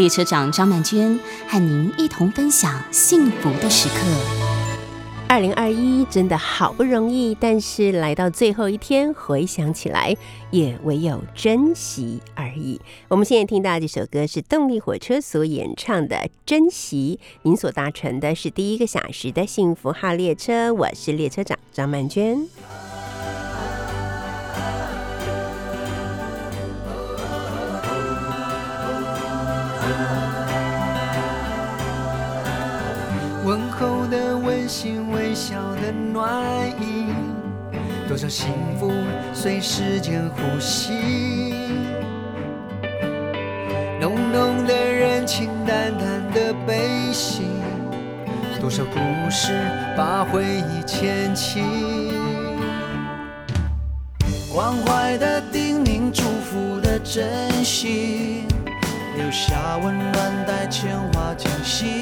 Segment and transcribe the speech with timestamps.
[0.00, 3.96] 列车长张曼娟和您一同分享幸福的时刻。
[5.28, 10.16] 二零二一真的好不容易，但是来到最后一天，回想起来
[10.50, 12.80] 也唯有珍惜而已。
[13.08, 22.48] 我们现在听到这首歌是动力火车所演唱的《珍惜》，您所搭乘的是第一个小时的幸福号列车，我是列车长张曼娟。
[34.70, 37.06] 心，微笑的暖意，
[38.06, 38.46] 多少幸
[38.78, 38.92] 福
[39.34, 40.92] 随时间呼吸。
[44.00, 47.42] 浓浓的人情，淡淡的悲喜，
[48.60, 49.60] 多少故事
[49.96, 51.60] 把回忆牵起。
[54.54, 58.44] 关怀的叮咛，祝福的珍惜，
[59.16, 61.99] 留下温暖，带牵挂惊喜。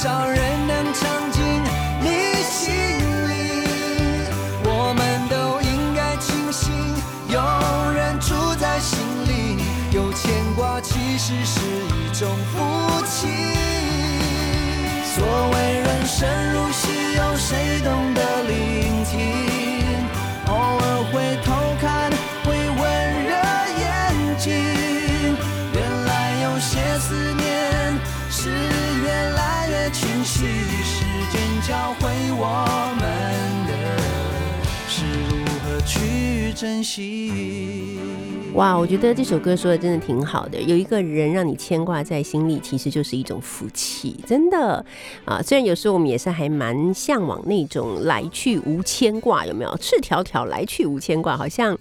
[0.00, 1.42] 少人能唱进
[2.00, 2.08] 你
[2.44, 2.72] 心
[3.28, 3.66] 里？
[4.62, 6.72] 我们都应该庆幸，
[7.26, 7.40] 有
[7.92, 9.58] 人住在心里，
[9.90, 13.26] 有牵挂，其实是一种福气。
[15.16, 18.07] 所谓人生如戏，有谁懂
[31.68, 32.66] 教会我
[32.98, 34.02] 们的
[34.88, 37.98] 是如何去珍惜。
[38.54, 40.58] 哇，我觉得这首歌说的真的挺好的。
[40.62, 44.82] 有一个人让你牵挂在心里，其实就是一种福气，真的
[45.26, 45.42] 啊。
[45.42, 49.76] 虽然有时候我们也是还蛮向往那种来去无牵挂，有没有？
[49.76, 51.76] 赤条条来去无牵挂，好像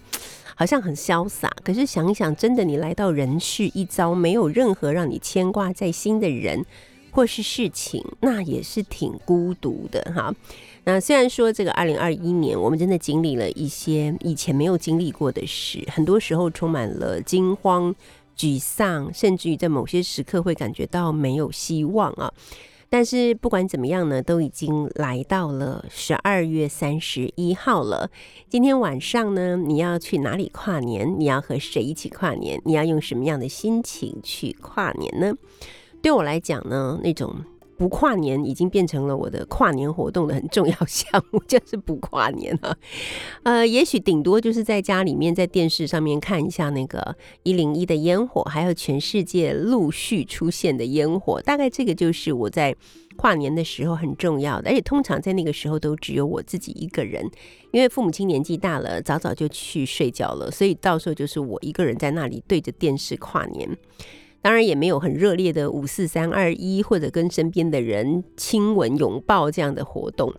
[0.54, 1.50] 好像很潇洒。
[1.64, 6.66] 可是想一想，真的，你来到人世一遭，没有任何让你牵挂在心的人
[7.18, 10.32] 或是事情，那也是挺孤独的哈。
[10.84, 17.96] 那虽然说这个二零二一年，我们真的经历了一些以前没有经历过的事，很多时候充满了惊慌、
[18.38, 22.32] 沮丧，甚至于在某些时刻会感觉到没有希望啊。
[22.88, 28.12] 但是不管怎么样呢，都已经来到了十二月三十一号了。
[28.48, 31.20] 今天晚上呢，你要去哪里跨年？
[31.20, 32.62] 你要和谁一起跨年？
[32.64, 35.34] 你要用什么样的心情去跨年呢？
[36.02, 37.36] 对我来讲呢，那种。
[37.78, 42.76] 不跨年已经变成了我的跨年活动的很重要项目， 就是不跨年了。
[43.44, 51.40] 呃，也许顶多就是在家里面，在电视上面看一下那个一零一的烟火，还有全世界陆续出现的烟火。
[51.40, 52.76] 大概这个就是我在
[53.16, 57.24] 跨年的时候很重要的，而且通常在那个时候都只有我自己一个人，
[57.72, 63.78] 因为父母亲年纪大了，早早就去睡觉了，所以到时候就是我一个人在那里对着电视跨年。
[64.48, 70.34] 当然也没有很热烈的五四三二一，或者跟身边的人亲吻拥抱这样的活动。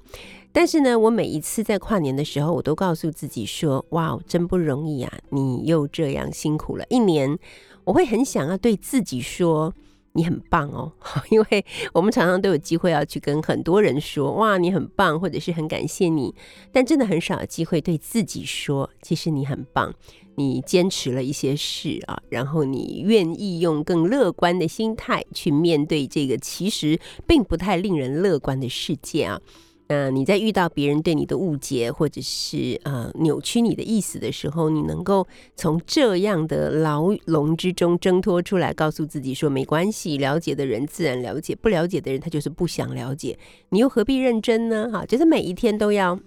[0.51, 5.13] 但是呢，我每一次在跨年的时候，我都告诉自己说：“哇，真不容易啊！
[5.29, 7.39] 你又这样辛苦了一年。”
[7.85, 9.75] 我会很想要对自己说。
[10.15, 10.91] 你很棒哦，
[11.31, 16.35] 因为我们常常都有机会要去跟很多人说哇，你很棒，或者是很感谢你，
[16.73, 19.95] 但真的很少有机会对自己说，其实你很棒，
[20.39, 29.41] 你坚持了一些事啊，然后你愿意用更乐观的心态去面对这个其实并不太令人乐观的世界啊。
[29.89, 35.27] 嗯，你在遇到别人对你的误解，或者是呃扭曲你的意思的时候，你能够
[35.57, 43.39] 从这样的牢笼之中挣脱出来，告诉自己说没关系，了解的人自然了解，不了解的人他就是不想了解，
[43.71, 44.91] 你又何必认真呢？
[44.93, 46.21] 哈，就是每一天都要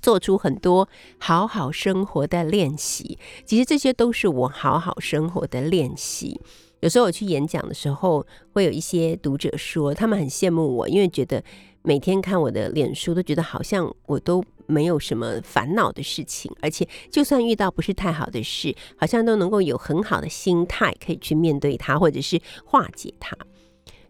[0.00, 0.88] 做出很多
[1.18, 3.18] 好好生活的练习。
[3.44, 6.40] 其实这些都是我好好生活的练习。
[6.80, 11.42] 有时候我去演讲的时候，会有一些读者说，他们很羡慕我，因为觉得。
[11.82, 23.34] 每天看我的脸书，都觉得好像我都没有什么烦恼的事情，而且就算遇到不是太好的事，好像都能够有很好的心态可以去面对它，或者是化解它。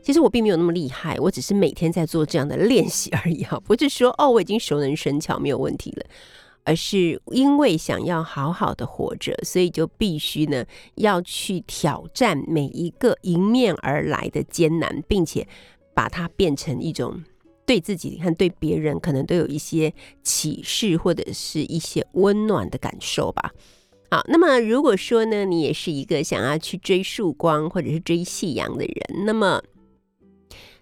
[0.03, 6.07] 其实我并没有那么厉害，我只是每天在做这样的练习而已哈，不是说哦我已经熟能生巧没有问题了，
[6.65, 10.65] 而是因为想要好好的活着，所以就必须呢
[10.95, 15.47] 要去挑战每一个迎面而来的艰难，并且
[15.95, 17.23] 把它变成一种
[17.67, 19.93] 对自己和对别人可能都有一些
[20.23, 23.53] 启示或者是一些温暖的感受吧。
[24.11, 29.63] 好，那么如果说呢，你也是一个想要去追曙光或者是追夕阳的人，那么。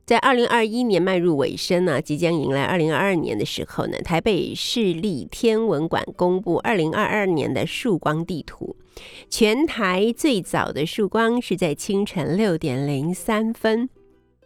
[0.08, 8.75] 在二零二一年迈入尾声呢，即将迎来二零二二年的时候呢，台北市立天文馆公布二零二二年的曙光地图。
[9.28, 13.90] 全台最早的曙光是在清晨六点零三分，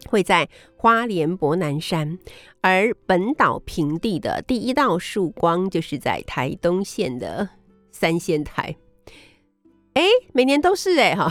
[0.08, 2.18] 会在花莲博南山；
[2.60, 7.48] 而本岛平地的第一道曙光就是在台东县的
[7.92, 8.74] 三仙台。
[9.92, 11.28] 哎，每年都是哎哈，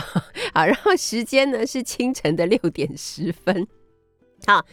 [0.54, 3.68] 好，然后时间呢是清晨的六点十分。
[4.46, 4.64] 好，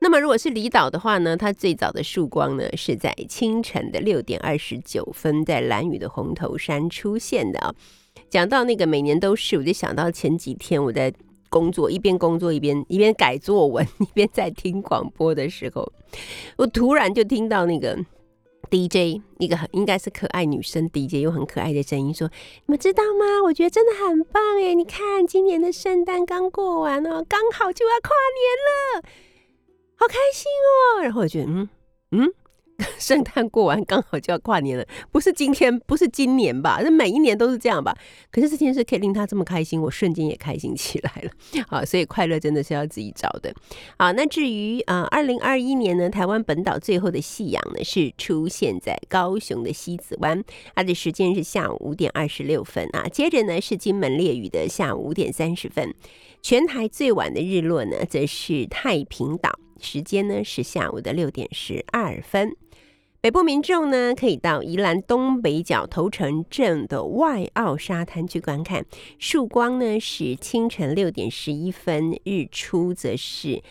[0.00, 7.74] 那么如果是离岛的话呢，它最早的曙光呢是在清晨的六点二十九分，在蓝雨的红头山出现的啊。
[8.28, 11.12] 讲到那个每年都是，我就想到前几天我在
[11.48, 15.92] 工作，一边工作一边一边改作文， 一边在听广播的时候，
[16.56, 17.96] 我突然就听到那个
[18.70, 22.28] DJ 一个很应该是可爱女生 DJ 又很可爱的声音说
[22.66, 23.42] ：“你们知道吗？
[23.44, 24.74] 我觉得真的很棒哎！
[24.74, 29.08] 你看今年的圣诞刚过完哦，刚好就要跨年了。”
[29.96, 31.02] 好开心哦！
[31.02, 31.68] 然后我觉得，嗯
[32.12, 32.32] 嗯，
[32.98, 36.80] 圣诞过完刚好就要跨年了，不是今天，不是今年吧？
[36.82, 37.96] 那每一年都是这样吧？
[38.30, 41.30] 可是这件事可以令他这么开心，我瞬间也开心起来了。
[41.68, 43.52] 好， 所以快乐真的是要自己找的。
[43.98, 50.42] 好，那至于啊，二零二一年呢，台湾本岛最后的夕阳呢，是出现在高雄的西子湾，
[50.74, 53.06] 它的时间是下午五点二十六分啊。
[53.08, 55.94] 接着呢是金门烈屿的下午五点三十分，
[56.40, 59.58] 全台最晚的日落呢，则是太平岛。
[59.84, 62.54] 时间呢是下午的六点十二分，
[63.22, 68.84] 北部民众呢可以到宜兰东北角头城镇的外澳沙滩去观看
[69.16, 73.62] 曙光呢，是清晨六点十一分，日出则是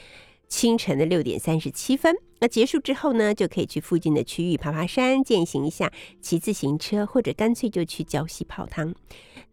[0.48, 2.16] 清晨的六点三十七分。
[2.40, 8.96] 那结束之后呢，就可以去附近的区域爬爬山、践行一下骑自行车，或者干脆就去礁溪泡汤。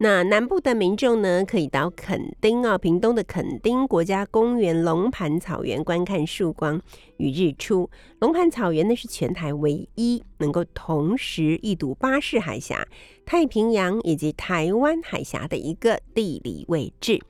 [0.01, 6.81] 那南部的民众呢，可以到垦丁啊，屏东的垦丁国家公园龙盘草原观看曙光
[7.17, 7.91] 与日出。
[8.21, 12.87] 龙盘草原呢是全台唯一能够同时一睹巴士海峡、
[13.27, 17.21] 太平洋以及台湾海峡的一个地理位置，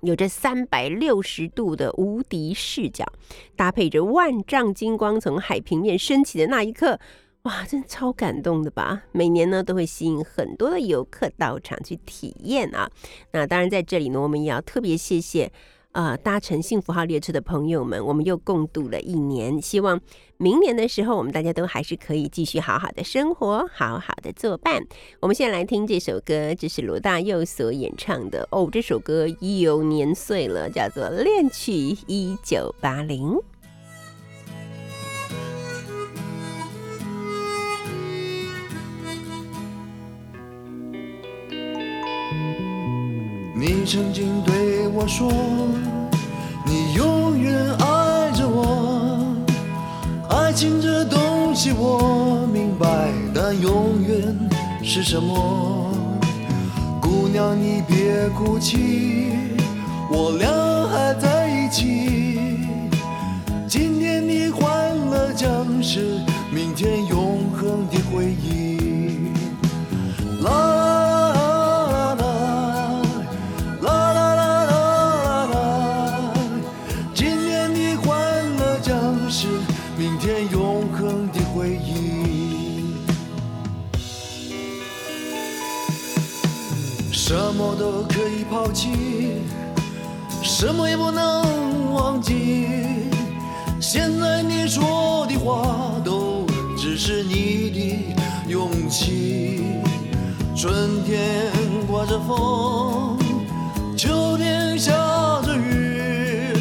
[0.00, 3.06] 有着三百六十度的无敌视角，
[3.54, 6.98] 搭配着万丈金光从海平面升起的那一刻。
[7.44, 9.02] 哇，真的超感动的吧！
[9.12, 12.90] 每年呢都会吸引很多的游客到场去体验啊。
[13.32, 15.52] 那当然在这里呢，我们也要特别谢谢
[15.92, 19.60] 啊搭乘幸福号列车的朋友们，我们又共度了一年。
[19.60, 20.00] 希望
[20.38, 24.82] 明年的时候，我们大家都还是可以继续好好的生活，好好的作伴。
[25.20, 28.66] 我们现在来听这首歌，这是罗大佑所演唱的哦。
[28.72, 31.74] 这首歌有年岁了，叫做《恋曲
[32.06, 33.32] 一九八零》。
[43.66, 45.32] 你曾经对我说，
[46.66, 49.34] 你永远爱着我。
[50.28, 54.38] 爱情这东西我明白，但永远
[54.82, 55.90] 是什么？
[57.00, 59.32] 姑娘你别哭泣，
[60.10, 60.46] 我俩
[60.90, 62.68] 还在一起。
[63.66, 66.20] 今天的欢乐将是
[66.52, 69.32] 明天永恒的回忆。
[70.42, 70.83] 来。
[88.54, 89.32] 抛弃，
[90.40, 90.88] 什么？
[90.88, 92.68] 也不能忘记。
[93.80, 96.46] 现在你说的话都
[96.78, 98.14] 只是你的
[98.46, 99.64] 勇气。
[100.54, 101.50] 春天
[101.88, 103.18] 刮着风，
[103.96, 104.92] 秋天下
[105.42, 106.52] 着雨，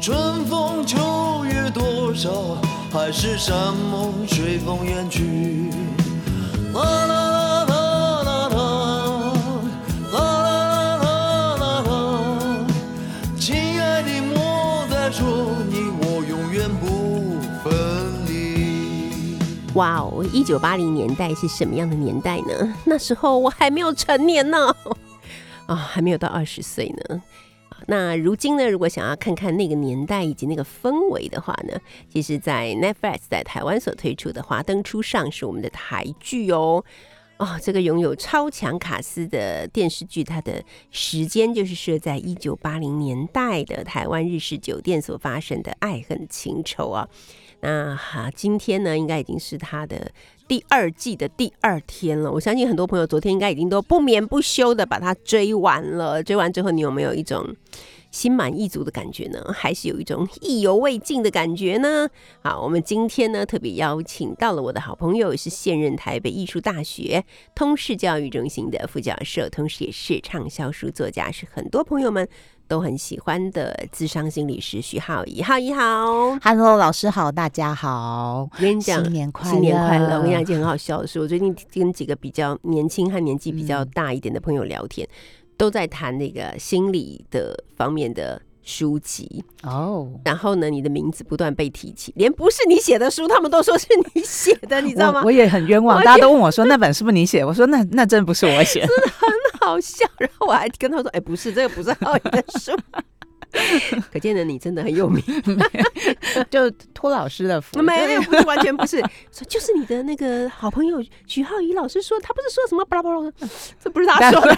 [0.00, 2.56] 春风秋月多少，
[2.92, 5.72] 海誓山盟随风远去。
[6.72, 7.25] 啦啦。
[19.76, 22.74] 哇哦，一九八零年代是什么样的年代呢？
[22.86, 24.74] 那时候我还没有成年呢，
[25.68, 27.22] 啊，还没有到二十岁呢。
[27.86, 31.78] 那如今呢，如果想要看看那个年代以及那个氛围的话呢，
[32.10, 36.82] 其实，在 Netflix 在台湾所推出的《华灯初上》是我们的台剧哦。
[37.36, 47.06] 哦，这个拥有超强卡司的电视剧，它的时间就是设在一九八零年代的台湾日式酒店所发生的爱恨情仇啊。
[47.66, 50.12] 那哈，今天呢，应该已经是它的
[50.46, 52.30] 第二季的第二天了。
[52.30, 56.22] 我相信很多朋友昨天应该已经都不眠不休的把它追完了。
[56.22, 57.56] 追完之后，你有没有一种？
[58.12, 62.08] 心满意足的感觉呢，还是有一种意犹未尽的感觉呢？
[62.40, 67.22] 好，我们今天呢特别邀请到了我的好朋友，是现任台北艺术大学
[67.54, 72.26] 通识教育中心的副教授，同时也是畅销书作家，是很多朋友们
[72.68, 75.42] 都很喜欢的智商心理师徐浩怡。
[75.42, 78.48] 浩怡好，Hello，老师好，大家好。
[78.52, 80.16] 我跟你讲，新年快乐，新年快乐！
[80.16, 85.08] 我跟你讲一件很好笑的事，我最近跟几个比较年轻和年纪比较大一点的朋友聊天。
[85.58, 95.22] 都在谈那个心理的方面的书籍哦，然后呢，你的名字不断被提起，连不是你写的书，他们都说是你写的，你知道吗？
[95.24, 97.42] 我也很冤枉，大家都问我说那本是不是你写？
[97.42, 99.28] 我说那那真不是我写，真的很
[99.66, 100.06] 好笑。
[100.18, 102.72] 然后我还跟他说，哎，不是，这个不是浩宇的书。
[104.12, 105.22] 可见的你真的很有名，
[106.50, 107.80] 就托老师的福。
[107.80, 109.00] 没有，不是完全不是，
[109.32, 113.32] 说就是你的那个好朋友徐浩宇老师说，他不是说什么巴拉巴拉，
[113.80, 114.56] 这不是他说的。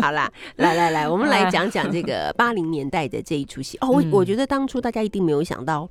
[0.00, 3.76] 好啦，来来来，我们来讲讲这个八零年代的这一出戏。
[3.80, 5.88] 哦，我我觉得当初大家一定没有想到。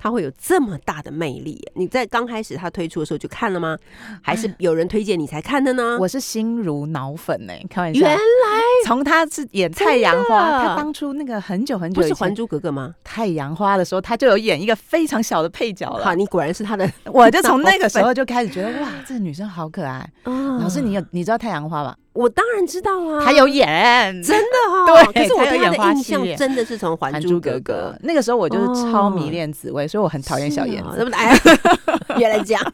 [0.00, 1.60] 它会有这么大的魅力？
[1.74, 3.76] 你在刚开始它推出的时候就看了吗？
[4.22, 5.98] 还是有人推荐你才看的呢？
[6.00, 8.00] 我是心如脑粉呢，开玩笑。
[8.00, 12.94] 原来从他是演太阳花，他当初那个很久很久不是《还珠格格》吗？
[13.04, 16.02] 太阳花的时候，他就有演一个非常小的配角了。
[16.02, 20.10] 好，你果然是他的，我就从那个时候就开始觉得哇，这个女生好可爱。
[20.24, 21.94] 老师，你有你知道太阳花吧？
[22.12, 23.66] 我当然知道啊，他有演，
[24.22, 24.86] 真的哈。
[25.12, 30.98] 对，可是我对他的印象真的是从《还珠格格》那个时候，我就是超迷恋紫薇，所以我很讨厌小燕子。
[30.98, 31.38] 怎么来？
[32.18, 32.72] 原来这样。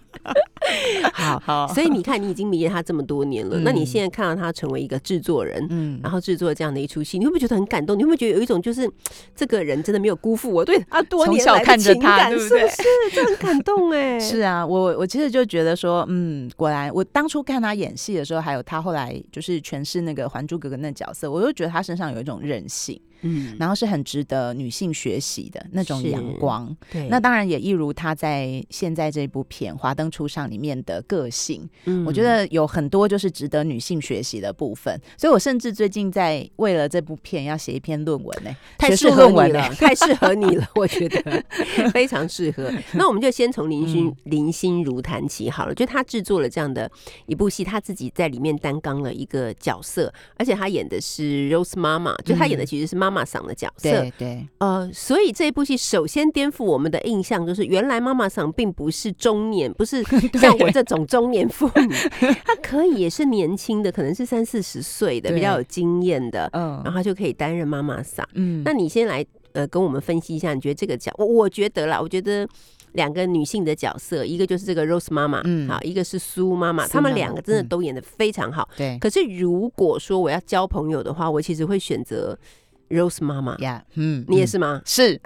[1.13, 7.97] 好，好，所以你看，你已经迷恋他这么多年了，那你现在看到他成为一个制作人，嗯，然后制作这样的一出戏，你会不会觉得很感动？
[7.97, 8.91] 你会不会觉得有一种就是
[9.35, 12.69] 这个人真的没有辜负我对他多年来的情感，是不是？
[13.15, 14.19] 这很感动哎。
[14.19, 17.95] 是啊，我我其实就觉得说，嗯，果然，我当初看他演。
[17.97, 23.01] 戏的时候，还有他后来就是诠释那个《还珠格格》那角色，我就觉得他身上有一种韧性。
[23.23, 26.75] 嗯，然后是很值得女性学习的那种阳光。
[26.93, 35.01] 对，那当然也一如她在现在这部片《华灯初上》里面的个性，嗯，我觉得有很多就是值得女性学习的部分。
[35.17, 41.45] 所以我甚至最近在为了这部片要写一篇论文呢，太适合你了， 太适合你了， 我觉得
[41.93, 42.71] 非常适合。
[42.95, 46.91] 那我们就先从林心林心如谈起好了，就她制作了这样的
[47.27, 53.16] 一部戏，她自己在里面担纲了一个角色，而且她演的是 Rose 妈妈，就她演的其实是妈妈。
[53.17, 60.03] 妈桑的角色，对对，呃，所以这一部戏首先颠覆我们的印象，就是原来妈妈桑并不是中年，不是
[60.39, 61.95] 像我这种中年妇女，
[62.45, 68.27] 她可以也是年轻的，可能是三四十岁的，比较有经验的，嗯，然后就可以担任妈妈桑。
[68.35, 72.47] 嗯，那你先来呃跟我们分析一下，你觉得这个角，我我觉得啦，我觉得
[72.93, 78.69] 两个女性的角色，一个就是这个 Rose 妈妈，嗯，好，一个是苏妈妈，她们两个真的都演的非常好。
[78.77, 82.39] 对，可是如果说我要交朋友的话，我其实会选择。
[82.89, 84.81] Rose 妈妈呀，嗯，你也是吗？
[84.85, 85.21] 是，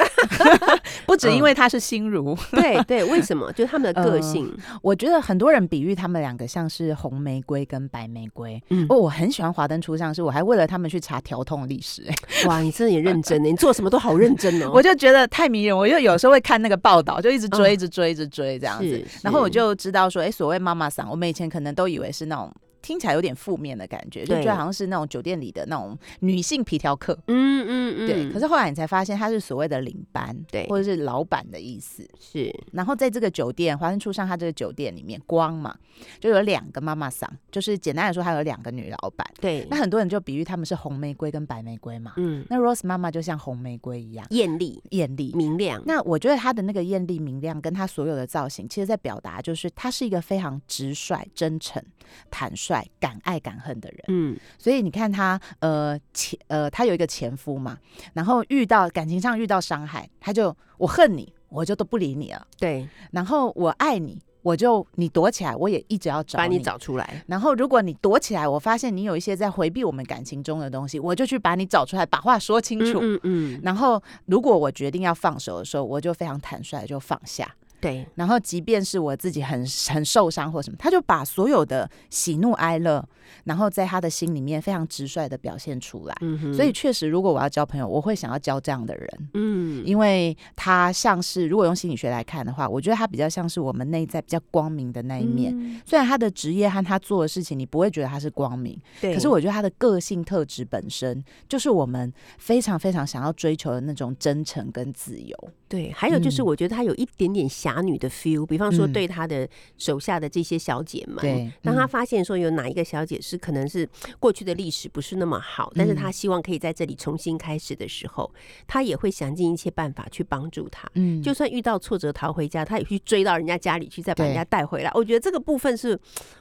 [1.06, 3.52] 不止因为她是心如，对对，为什么？
[3.52, 4.50] 就他们的个性，
[4.82, 8.62] 我觉得很多人比喻他们两个像是红玫瑰跟白玫瑰。
[8.70, 12.04] 嗯，哦，我很喜欢华灯初上，是我还为了他们去查调痛历史。
[12.08, 12.14] 哎，
[12.48, 14.70] 哇，你真的也认真呢，你做什么都好认真哦。
[14.74, 19.04] 我就觉得太迷人，我就有时候会看那个报道，就一直追，一直追，一直追这样子。
[19.22, 22.52] 然后我就知道说，哎，所谓妈妈桑，我们以前可能都以为是那种。
[22.82, 27.18] 听起来有点负面的感觉，就觉得好像是那种酒店里的那种女性皮条客。
[27.26, 28.32] 嗯嗯嗯，对。
[28.32, 32.08] 可是后来你才发现，他是所谓的领班，对，或者是老板的意思。
[32.18, 32.54] 是。
[32.72, 35.74] 然后在这个酒店，华灯初上，他这个酒店里面光嘛，
[36.20, 39.26] 就有两个妈妈桑，就是简单来说，他有两个女老板。
[39.40, 39.66] 对。
[39.70, 42.12] 那很多人就比喻他们是红玫瑰跟白玫瑰嘛。
[42.16, 42.44] 嗯。
[42.48, 45.82] 那 Rose 妈妈就像红玫瑰一样，艳丽、艳丽、明亮。
[45.86, 51.82] 那我觉得她的那个艳丽明亮，跟她所有的造型，其实在表达就是她是一个非常直率、真诚、
[52.30, 53.50] 坦率、敢爱敢。
[53.60, 57.76] 恨的人，嗯，所以你看他，呃，前呃，他有一个前夫嘛，
[58.14, 77.54] 然后遇到感情上遇到伤害，他就我恨你，我就都不理你了，对，然后我爱你，我就你躲起来，我也一直要找把你找出来，然后如果你躲起来，我发现你有一些在回避我们感情中的东西，我就去把你找出来，把话说清楚，嗯嗯，然后如果我决定要放手的时候，我就非常坦率就放下。
[77.80, 83.02] 对，然后即便是我自己很很受伤或什么，他就把所有的喜怒哀乐，
[83.44, 86.16] 然后在他的心里面非常直率的表现出来。
[86.20, 89.28] 嗯所以确实，如果我要交朋友，我会想要交这样的人。
[89.34, 95.80] 嗯，因为他像是如果用心理学来看的话，我觉得他比较像是我们内在比较光明的那一面。
[95.86, 99.14] 虽然他的职业和他做的事情，你不会觉得他是光明，对。
[99.14, 105.50] 可是我觉得他的个性特质本身，就是我们非常非常想要追求的那种真诚跟自由。
[105.70, 109.48] 对，还有就是我觉得他有一点点侠女的 feel，比方说对他的
[109.78, 118.28] 手下的这些小姐们，对，当他发现说有哪一个小姐是可能是过去的历史不是那么好，但是他希望可以在这里重新开始的时候，
[118.66, 120.90] 他也会想尽一切办法去帮助他。
[120.94, 124.90] 嗯，就算遇到挫折逃回家，他也去追到人家家里去，再把人家带回来。
[124.94, 125.96] 我觉得这个部分是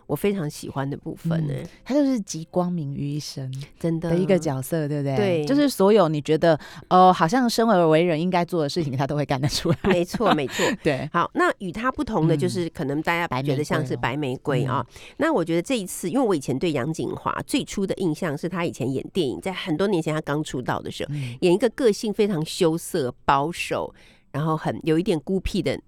[0.07, 1.53] 我非常喜欢的部分呢。
[1.85, 5.15] 他就是集光明于一身，真的的一个角色，对不对？
[5.15, 6.59] 对，就是所有你觉得
[6.89, 9.77] 哦，好像生而为人应该做的事情，他都会干得出来。
[9.83, 10.65] 没错，没错。
[10.81, 14.85] 对，好，那与他不同的就是，可能大家觉得像是白玫瑰啊。
[15.17, 23.93] 那我觉得这一次，因为我以前对杨景华最初的印象是他以前演电影，在很多年前他刚出道的时候，演一个个性非常羞涩、保守，
[24.31, 25.79] 然后很有一点孤僻的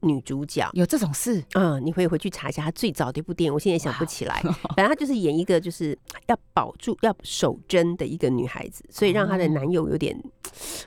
[0.00, 0.68] 女主角。
[0.72, 1.42] 有这种事？
[1.54, 4.40] 嗯，你可以回去查一下她最早的一部电影，我现在想不起来。
[4.76, 10.16] 反正她就是演一个就是要保住、要守贞的一个女孩子，所以让她的男友有点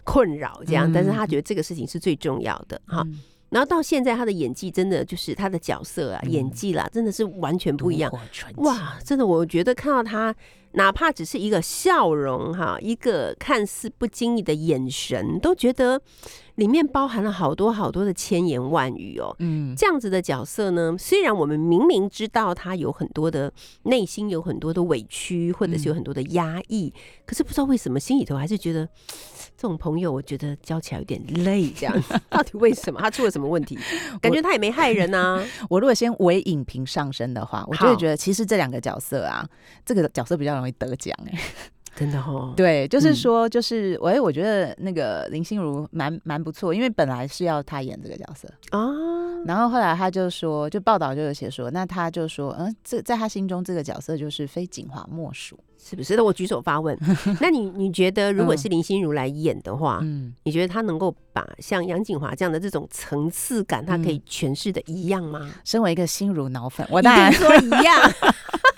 [0.03, 0.91] 困扰，这样。
[0.91, 3.05] 但是她觉得这个事情是最重要的，哈。
[3.53, 8.11] 然后到现在，他的演技真的就是他的角色啊，演技啦，真的是完全不一样。
[8.55, 10.35] 哇，真的，我觉得看到他，
[10.71, 16.01] 哪怕只是一个笑容哈，一个看似不经意的眼神，都觉得。
[16.57, 23.51] 里面包含了好多好多的千言万语哦，嗯，这样子的角色呢，虽然我们明明知道他有很多的
[23.85, 26.93] 内心有很多的委屈，或者是有很多的压抑，
[27.25, 28.87] 可是不知道为什么心里头还是觉得
[29.63, 31.69] 这种朋友，我觉得交起来有点累。
[31.69, 32.99] 这样 到底为什么？
[32.99, 33.79] 他出了什么问题？
[34.21, 35.41] 感觉他也没害人啊。
[35.69, 39.47] 我 如果先为影评上升的话，我就会觉得其实这两个角色啊，
[39.85, 41.39] 这个角色比较容易得奖哎。
[41.95, 48.89] 真的哦，对，就是说，就是哎，我觉得那个林心如蛮蛮不错，因为本来是要她演这个角色啊，
[49.45, 56.15] 然后后来他就说，就报道就有写说，那他就说，嗯，这在他心中这个角色就是非景华莫属，是不是？
[56.15, 56.97] 那我举手发问，
[57.41, 65.53] 那你你觉得如果是林心如来演的话，嗯，你觉得他能够把像杨景华这样的这种层次感，他可以诠释的一样吗？
[65.65, 67.95] 身为一个心如脑粉，我当然说一样。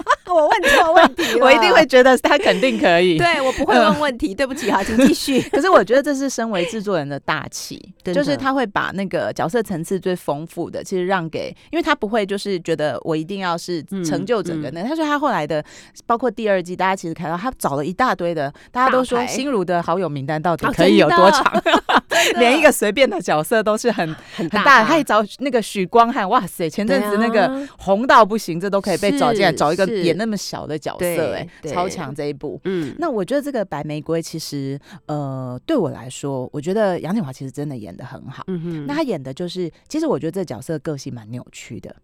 [0.36, 3.18] 我问错问题， 我一定会觉得他肯定可以。
[3.18, 5.42] 对我不会问问题，对不起哈，请继续。
[5.50, 7.82] 可是我觉得这是身为制作人的大气，
[8.14, 14.84] 就是他会把那个角色层次最丰富的，其实让给，因为他不会就是觉得我一定要是成就整个那。
[14.84, 15.64] 他说他后来的，
[16.06, 21.64] 包括第二季，大家其实看到他找了一大堆的，大家都说心如的好友名单到底可以有多长？
[22.38, 32.60] 连一个随便的角色都是很很大，他一找那个许光汉，哇塞，前阵子那个红到不行，这都可以被找进来，找一个演那么小的角色，哎，超强这一部。
[32.66, 38.44] 嗯，那我觉得这个白玫瑰其实，呃，对我来说，我觉得杨锦华其实真的演的很好。
[38.48, 41.96] 嗯哼，那他演的就是，其实我觉得这角色个性蛮扭曲的，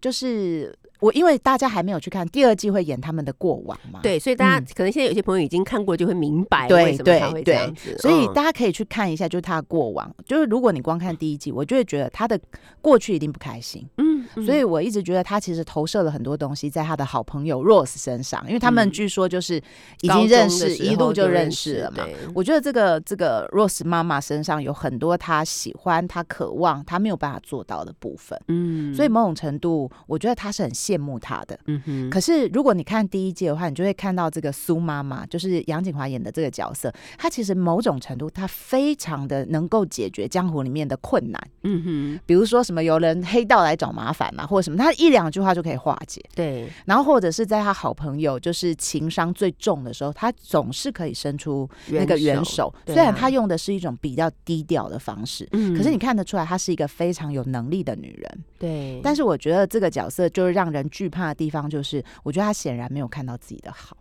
[0.00, 0.76] 就是。
[1.00, 4.00] 我因为大家还没有去看第二季，会演他们的过往嘛？
[4.02, 7.96] 对，所以大家可能现在有些朋友已经看过，就会明白为什么他会这样子。
[7.98, 10.12] 所以大家可以去看一下，就是他的过往。
[10.26, 12.38] 就是如果你光看第一季，我就会觉得他的
[12.80, 13.86] 过去一定不开心。
[13.98, 19.62] 嗯，所以我一直觉得他其实投射了很多东西在他的好朋友 Rose 身上，因为他们据说就是
[20.00, 22.04] 已经认识一路就认识了嘛。
[22.34, 28.36] 我觉得这个这个 Rose 妈妈身上有很多他喜欢、他渴望、他没有办法做到的部分。
[28.48, 30.72] 嗯，所以某种程度，我觉得他是很。
[30.88, 32.10] 羡慕他的，嗯哼。
[32.10, 42.20] 可是如果你看第一季的话，你就会看到这个苏妈妈，就是杨景华演的这个角色，她其实某种程度，她非常的能够解决江湖里面的困难，嗯哼。
[42.24, 46.68] 比如说什么有人黑道来找麻烦嘛，或者什么，她一两句话就可以化解，对。
[46.86, 55.76] 然后或者是在她好朋友就是情商最重的时候，她总是可以伸出那个援手，虽然她用的是一种比较低调的方式，嗯。
[55.76, 59.00] 可是你看得出来，她是一个非常有能力的女人，对。
[59.02, 60.77] 但是我觉得这个角色就是让人。
[60.78, 63.96] 人惧怕的地方就是，我觉得他显然没有看到自己的好。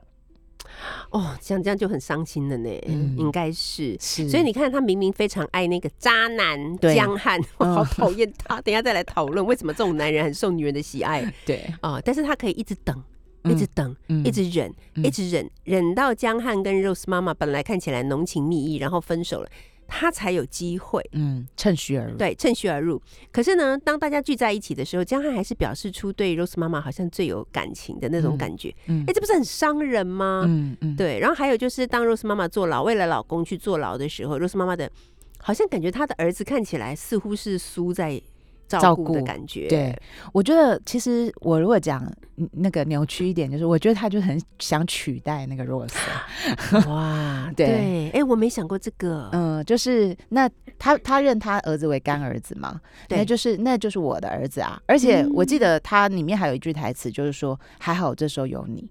[1.11, 2.69] 哦，像这样就很伤心了呢。
[3.17, 8.61] 应该是，所以你看，他明明非常爱那个渣男江汉，我好讨厌他。
[8.61, 11.33] 等下再来讨论为什么这种男人很受女人的喜爱。
[11.45, 13.01] 对啊，但是他可以一直等，
[13.45, 19.49] 一直等，一直忍，一直忍，忍到江汉跟 Rose 妈妈本来看起来浓情蜜意，然后分手了。
[19.87, 22.17] 他才有机会，嗯，趁虚而入。
[22.17, 23.01] 对，趁虚而入。
[23.31, 28.73] 可是呢，当大家聚在一起的时候，江汉还是表示出对 Rose 妈妈好像最有感情的那种感觉。
[28.87, 30.43] 嗯，哎，这不是很伤人吗？
[30.47, 30.95] 嗯嗯。
[30.95, 34.91] 对，然后还有就是，当 Rose 妈妈坐牢，为了老公去坐牢的时候，Rose 妈妈的，
[35.39, 38.21] 好像感觉她的儿子看起来似乎是输在
[38.67, 39.67] 照顾的感觉。
[39.67, 39.97] 对，
[40.33, 42.05] 我觉得其实我如果讲
[42.51, 45.93] 那个扭曲一点，就是我觉得他就很想取代那个 Rose。
[46.87, 49.29] 哇， 对，哎，我没想过这个。
[49.31, 54.81] 嗯，就是那他他认他儿子为干儿子嘛，那就是那就是我的儿子啊。
[54.85, 58.89] 而且我记得他里面还有一句台词，就是说还好这时候有你。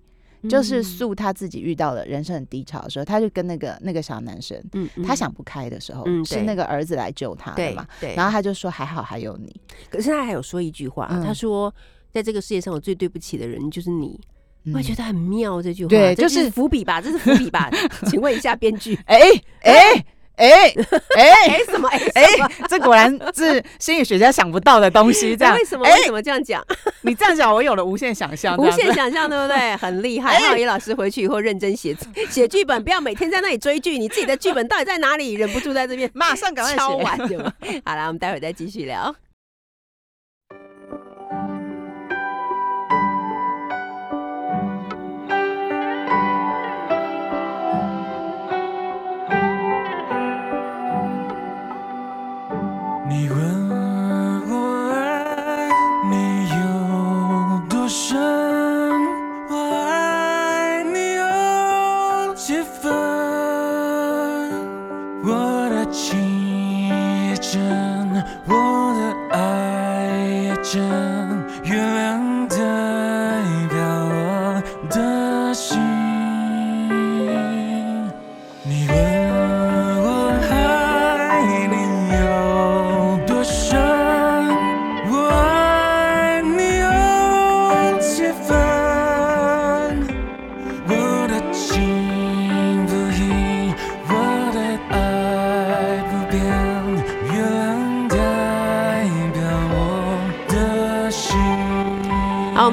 [0.49, 9.55] 就是素他自己遇到了人生很低潮的时候，他就跟那个那个小男生，嗯，他想不开的时候，是那个儿子来救他的嘛，对，然后他就说还好还有你，
[9.91, 11.73] 可是他还有说一句话，他说
[12.13, 14.21] 在这个世界上我最对不起的人就是你，
[14.75, 17.71] 我觉得很妙这句话，对，就是伏笔吧，这是伏笔吧，
[18.09, 19.21] 请问一下编剧，哎
[19.63, 20.07] 哎。
[20.37, 20.75] 哎
[21.17, 22.25] 哎 什么哎哎，
[22.69, 25.35] 这果然是心理学家想不到的东西。
[25.37, 26.65] 这样为什么为什么这样讲？
[27.03, 28.57] 你这样讲，我有了无限想象。
[28.57, 29.77] 无限想象，对不对？
[29.77, 30.39] 很厉害。
[30.41, 31.97] 浩一老师回去以后认真写
[32.31, 33.99] 写剧本，不要每天在那里追剧。
[33.99, 35.35] 你自己的剧本到底在哪里？
[35.35, 37.53] 忍不住在这边马上赶快敲完，对吗？
[37.85, 39.15] 好了，我们待会再继续聊。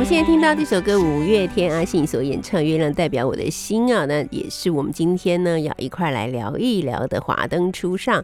[0.04, 8.22] 现在听到这首歌，五月天阿信所演唱《月亮代表我的心》啊，那也是我们今天呢要一块来聊一聊的《华灯初上》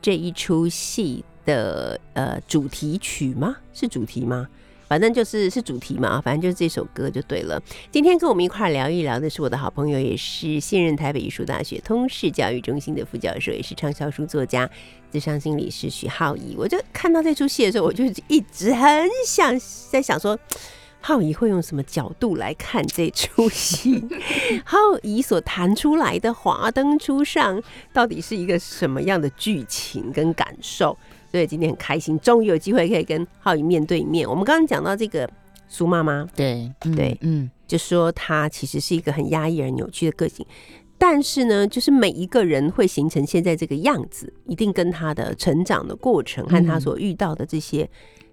[0.00, 3.54] 这一出戏的呃主题曲吗？
[3.74, 4.48] 是主题吗？
[4.88, 7.62] 反正就是是主题嘛，反正就是这首歌就对了。
[7.92, 14.68] 今天跟我们一块聊一聊的是我的好朋友，也是现任台北艺术大学通识教育中心的副教授，也是畅销书作家、
[15.12, 16.56] 智商心理师许浩怡。
[16.56, 19.54] 我就看到这出戏的时候，我就一直很想
[19.90, 20.38] 在想说。
[21.00, 24.04] 浩仪会用什么角度来看这出戏？
[24.64, 27.56] 浩仪所弹出来的《华灯初上》
[27.92, 30.96] 到底是一个什么样的剧情跟感受？
[31.30, 34.28] 所以今天很开心，终于有机会可以跟浩仪面对面。
[34.28, 35.28] 我们刚刚讲到这个
[35.68, 40.44] 苏妈妈，对对，嗯，就说她其实是一个很压抑而扭曲的个性，
[40.98, 47.88] 但是呢，就是每一个人会形成现在这个样子，一定跟他的成长的过程和他所遇到的这些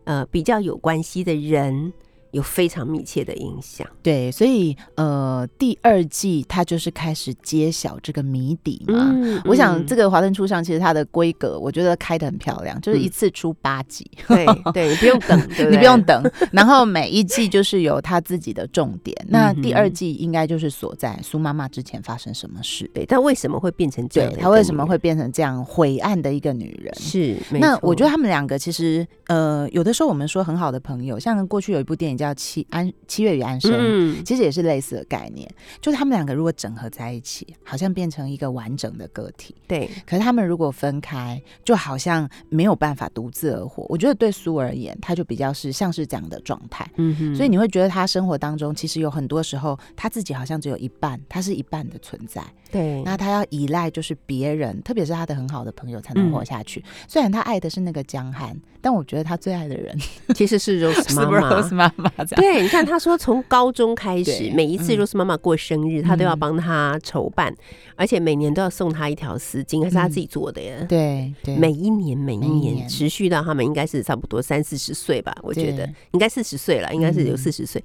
[0.05, 1.93] 呃比较有关系的人。
[2.35, 9.15] 有非常密切的影响，对，所以呃，第二季它就是开始揭晓这个谜底嘛。
[9.45, 15.39] 我想这个《华灯初上》其实它的规格，我觉得开的很漂亮，就是一次出八集，对对，你不用等，
[15.71, 16.29] 你不用等。
[16.51, 19.15] 然后每一季就是有他自己的重点。
[19.29, 23.05] 那第二季应该就是锁在苏妈妈之前发生什么事，对。
[23.05, 24.33] 但为什么会变成这样？
[24.37, 26.93] 她为什么会变成这样灰暗的一个女人？
[26.95, 27.37] 是。
[27.49, 32.24] 那我觉得他们两个其实呃，有的时候我们说很好的朋友，像过去有一部电影叫。
[32.25, 35.47] 叫七安七月与安生，其实也是类似的概念，
[35.79, 39.53] 就是他们两个如果整合在一起，好像变成一个完整的个体。
[39.67, 43.85] 对，可是他们如果分开，就好像没有办法独自而活。
[43.89, 46.89] 我觉得对苏而言，他就比较是像是这样的状态。
[46.95, 52.43] 嗯哼，所以你会觉得他生活当中其实有很多时候，他自己好像只有一半，他是一半的存在。
[52.75, 56.83] 对，那他要依赖就是别人，特别是他的很好的朋友才能活下去。
[57.07, 59.97] 虽然他爱的是那个江汉，但我觉得他最爱的人
[60.35, 61.61] 其实是 Rose 妈妈。
[61.61, 62.09] Rose 妈妈。
[62.35, 67.55] 对，你看他说 从高中开始，每一次 Rose 妈妈过生日，他都要帮他筹办，
[67.95, 70.85] 而且每年都要送他一条丝巾，还是他自己做的耶。
[70.89, 75.89] 对，每一年每一年持续到他们应该是差不多三四十岁吧，我觉得。
[76.11, 77.81] 应该四十岁了，应该是有四十岁，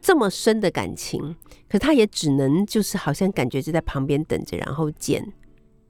[0.00, 1.34] 这么深的感情，
[1.74, 5.26] 可他也只能就是好像感觉就在旁边等着，然后捡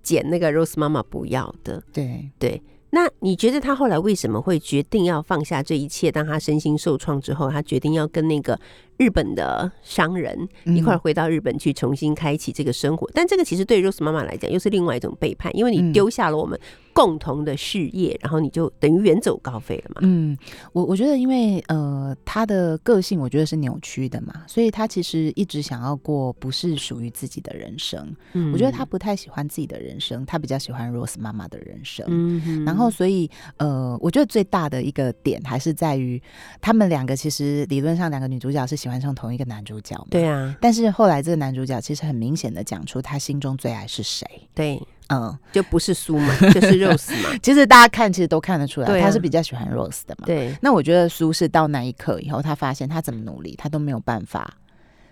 [0.03, 1.83] 捡那个 Rose 妈妈不要的。
[1.92, 2.62] 对对。
[2.88, 6.11] 那你觉得他后来为什么会决定要放下这一切？
[6.11, 8.59] 当他身心受创之后，他决定要跟那个
[8.96, 16.59] 日本的商人一块回到日本去重新开启这个生活，但这个其实对 Rose 妈妈来讲又是另外一种背叛，因为你丢下了我们
[16.92, 20.00] 共同的事业，然后你就等于远走高飞了嘛。
[20.02, 20.38] 嗯，
[20.72, 28.14] 我我觉得因为呃他的个性我觉得是扭曲的嘛，所以他其实一直想要过不是属于自己的人生。
[28.35, 32.07] 嗯，我觉得他不太喜欢自己的人生，他比较喜欢 Rose 妈妈的人生。
[32.09, 36.22] 嗯，然后所以呃，我觉得最大的一个点还是在于
[36.61, 38.84] 他们两个其实理论上两个女主角是。
[38.85, 40.55] 喜欢上同一个男主角嘛，对啊。
[40.61, 47.31] 但是后来这个男主角其实很明显的讲出他心中最爱是谁，对，嗯，就不是苏嘛， 就是 Rose 嘛。
[47.42, 50.27] 其实大家看其实都看得出来，他是比较喜欢 Rose 的嘛。
[50.27, 50.55] 对。
[50.61, 54.55] 那我觉得苏是到那一刻以后，他发现他怎么努力，他都没有办法，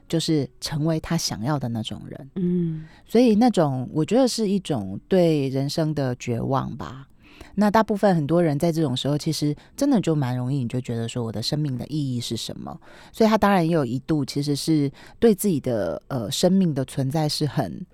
[0.07, 2.31] 就是成为他想要的那种人。
[2.37, 2.85] 嗯。
[3.07, 7.07] 所以那种我觉得是一种对人生的绝望吧。
[7.55, 12.79] 那大部分很多人在这种时候，其实真的就蛮容易，你就觉得说我的生命的意义是什么？
[13.13, 17.85] 所以他当然也有一度，其实是对自己的呃生命的存在是很，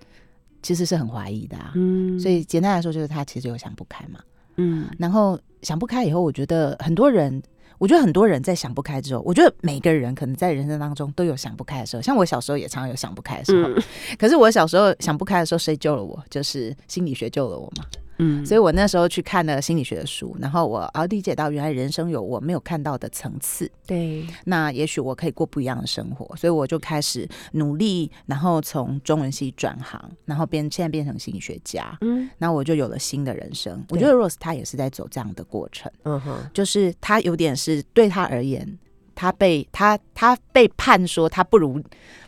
[0.61, 1.57] 其实是很怀疑的。
[1.75, 4.19] 嗯，所以简单来说，就是他其实有想不开嘛。
[4.57, 7.41] 嗯，然后想不开以后，我觉得很多人，
[7.77, 12.01] 我觉得很多人在想不开之后，我觉得每个人可能在人生当中都有想不开的时候。
[12.01, 13.69] 像我小时候也常常有想不开的时候，
[14.17, 16.21] 可是我小时候想不开的时候，谁救了我？
[16.29, 17.85] 就是心理学救了我嘛。
[18.19, 23.69] 嗯，所以我那时候去看了心理学的书，然后我而理解到原来人生有我没有看到的层次。
[23.87, 31.97] 对，那也许我可以过不一样的生活，所以我就开始努力，然后从中文系转行，然后变现在变成心理学家。
[32.01, 33.83] 嗯，那我就有了新的人生。
[33.89, 35.91] 我觉得 Rose 他也是在走这样的过程。
[36.03, 38.77] 嗯哼，就是他有点是对他而言。
[39.19, 41.77] 他被他他被判说他不如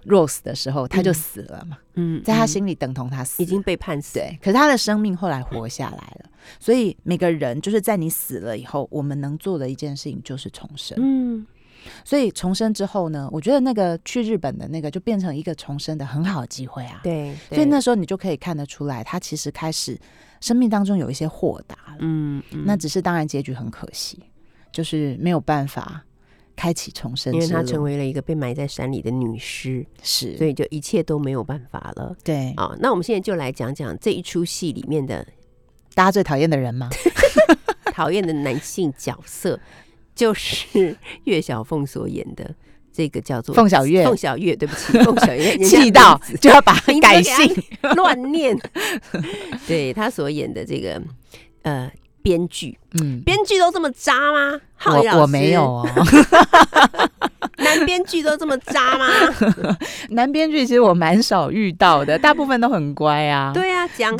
[0.06, 1.78] Rose 的时候，他就死了嘛。
[1.94, 4.16] 嗯，在他心里等同他死，已经被判死。
[4.16, 6.30] 对，可是他的生命后来活下来了。
[6.60, 10.98] 所以每个人就是在你死了以后，我们能做的一件事情就是重生。
[11.00, 11.48] 嗯，
[12.04, 17.00] 所以重生之后呢，我觉得那个去日本的那个就变成一个重生的很好的机会啊。
[17.04, 19.98] 对，所以那时候你就可以看得出来，他其实开始
[20.42, 21.98] 生命当中有一些豁达了。
[22.00, 24.20] 嗯，那只是当然结局很可惜，
[24.74, 26.04] 就是没有办法。
[26.62, 32.16] 开启重生，因为她成为了一个被埋在山里的女尸，是，所以就一切都没有办法了。
[32.24, 35.26] 对，啊，那我们现在就来讲讲这一出戏里面的
[35.96, 36.88] 大家最讨厌的人吗？
[37.92, 39.60] 讨厌的男性角色
[40.14, 42.54] 就是岳小凤所演的
[42.94, 47.52] 这个叫做凤小月，凤小月，对不起， 凤小月，气到就要把 改姓
[47.96, 48.56] 乱念。
[49.68, 51.02] 对他所演的这个
[51.64, 51.92] 呃。
[52.22, 54.60] 编剧，嗯，编剧都这么渣吗？
[54.86, 55.88] 我我没有哦，
[57.58, 59.06] 男编剧都这么渣吗？
[60.10, 63.52] 男编剧其实我蛮少遇到的，大部分都很乖啊。
[63.54, 64.16] 对啊，江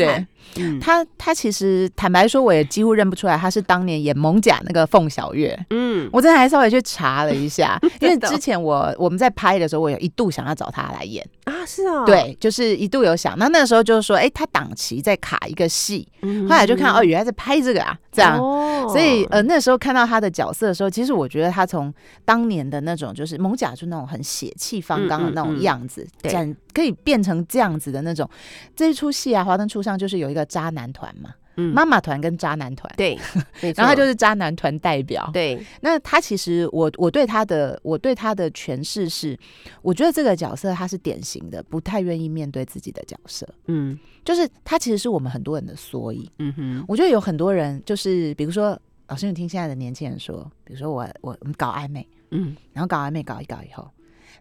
[0.56, 0.80] 海。
[0.80, 5.58] 他他其实坦白说，我也几乎认不出来他是当年演蒙甲那个凤小月。
[5.70, 13.38] 嗯，我真的还稍微去查了一下， 因为之前我我们在拍的时候，我有一度想要找他来演啊，是啊，对，就是一度有想。
[13.38, 18.38] 那那个时候就是说，哎，他档期在卡一个戏，后来就看哦，原来在拍这个啊，这样。
[18.40, 18.60] 哦
[18.92, 21.94] 所以呃，那时候看到他的角色的时候，其实我觉得他从
[22.26, 28.28] 当年的那种就是蒙甲就那种很血气方刚的那种样子，对可以变成这样子的那种。
[28.76, 30.41] 这一出戏啊，《华灯初上》就是有一个。
[30.46, 33.18] 渣男团嘛，妈妈团跟渣男团，对，
[33.76, 35.30] 然后他就是渣男团代表。
[35.34, 39.38] 对，那他其实我我对他的我对他的诠释是，
[39.82, 43.48] 我觉得这个角色他是典型的不太愿意面对自己的角色。
[43.68, 46.30] 嗯，就是他其实是我们很多人的缩影。
[46.40, 53.88] 嗯哼，我觉得有很多人就是比如说，老师你听现在的年轻人说，比如说我我搞暧昧，嗯，然后搞暧昧搞一搞以后，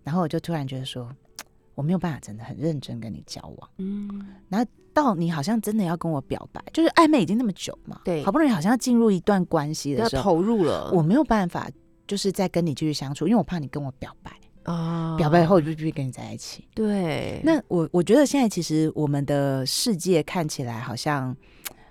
[0.05, 1.11] 然后我就突然觉得说。
[1.81, 11.71] 我没有办法真的很认真跟你交往，嗯，然后到你好像真的要跟我表白，就是暧昧已经那么久嘛，对，好不容易好像要进入一段关系的时候，投入了，我没有办法，
[12.07, 14.31] 就是再跟你继续相处，因为我怕你跟我表白。
[14.65, 17.41] 啊，表白以后我就必须跟你在一起，对。
[17.43, 21.35] 那我我觉得现在其实我们的世界看起来好像，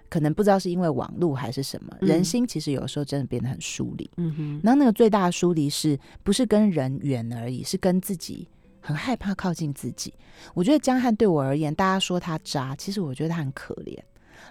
[0.08, 4.62] 可能不知道是因为网络还是什么，人心其实有时候真的变得很疏离，嗯哼。
[4.63, 8.47] 然后那个最大的疏离是不是跟人远而已，是跟自己。
[8.82, 10.13] 很害怕靠近自己，
[10.54, 13.98] 我觉得江汉对我而言，大家说他渣，其实我觉得他很可怜。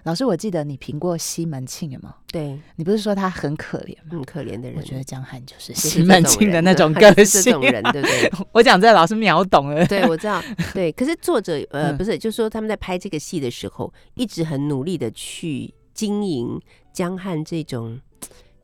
[0.03, 2.15] 老师，我记得你评过西门庆有吗？
[2.31, 4.11] 对你不是说他很可怜吗？
[4.11, 8.31] 很可怜的人，我觉得江汉就是西门庆的那种 个性，这种人，对不对？
[8.53, 9.85] 我讲这老师秒懂了。
[9.87, 10.41] 对，我知道。
[10.73, 16.61] 对，可是作者呃，不是，就是说他们在拍这个戏的时候，一直很努力的去经营
[16.93, 17.99] 江汉这种。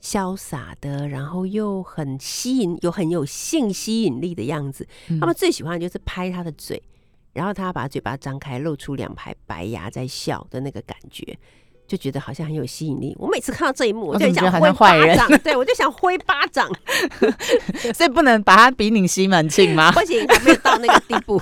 [0.06, 4.88] 潇洒的，然后又很吸引，有很有性吸引力的样子。
[5.20, 6.80] 他们最喜欢的就是拍他的嘴，
[7.34, 11.36] 然后他把嘴巴张开，露出两排白牙在笑的那个感觉。
[11.88, 13.16] 就觉得好像很有吸引力。
[13.20, 16.68] 我每次看到这一幕，我就想挥巴掌，对我就想挥巴掌，
[17.94, 19.92] 所以不能把他比你西门庆吗？
[19.94, 21.40] 不行，还没有到那个地步。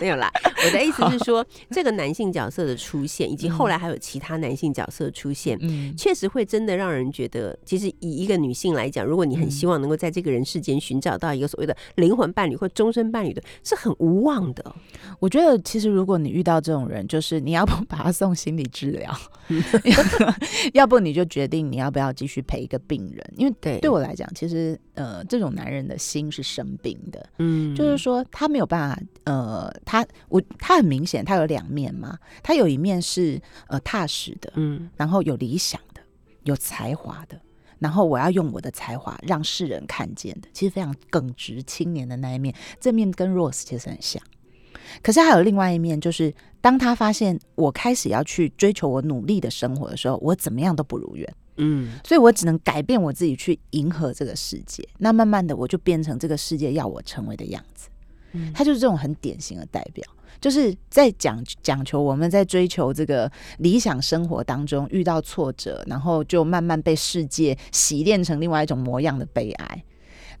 [0.00, 0.30] 没有啦，
[0.64, 14.74] 我的意思是说，这个男性角色的出现，以及后来还有其他男性角色出现，嗯，确实会真的让人觉得，其实以一个女性来讲，如果你很希望能够在这个人世间寻找到一个所谓的灵魂伴侣或终身伴侣的，是很无望的。
[15.18, 19.14] 我觉得，其实如果你遇到这种人，就是你要不把他送心理治疗，
[20.72, 23.78] 要不你就决定你要不要继续陪一个病人，因为对。
[23.80, 29.70] 对我来讲，其实呃，这种男人的心是生病的，嗯，就是说他没有办法，呃。
[29.90, 32.16] 他我他很明显，他有两面嘛。
[32.44, 36.00] 他有一面是呃踏实的，嗯，然后有理想的，
[36.44, 37.40] 有才华的，
[37.80, 42.54] 然后我要用我的才华让世人看见的，其实非常耿直青年的那一面。
[42.78, 44.22] 这面跟 Rose 其实很像，
[45.02, 54.88] 可是还有另外一面，就是当他发现我开始要去追求我努力的生活的时候，我怎么样都不如愿，嗯，所以我只能改变我自己去迎合这个世界。
[54.98, 57.88] 那慢慢的，我就变成这个世界要我成为的样子。
[58.54, 60.04] 他就是这种很典型的代表，
[60.40, 69.84] 就是在讲讲求我们在追求这个理想生活当中遇到挫折，然后就慢慢被世界洗练成另外一种模样的悲哀。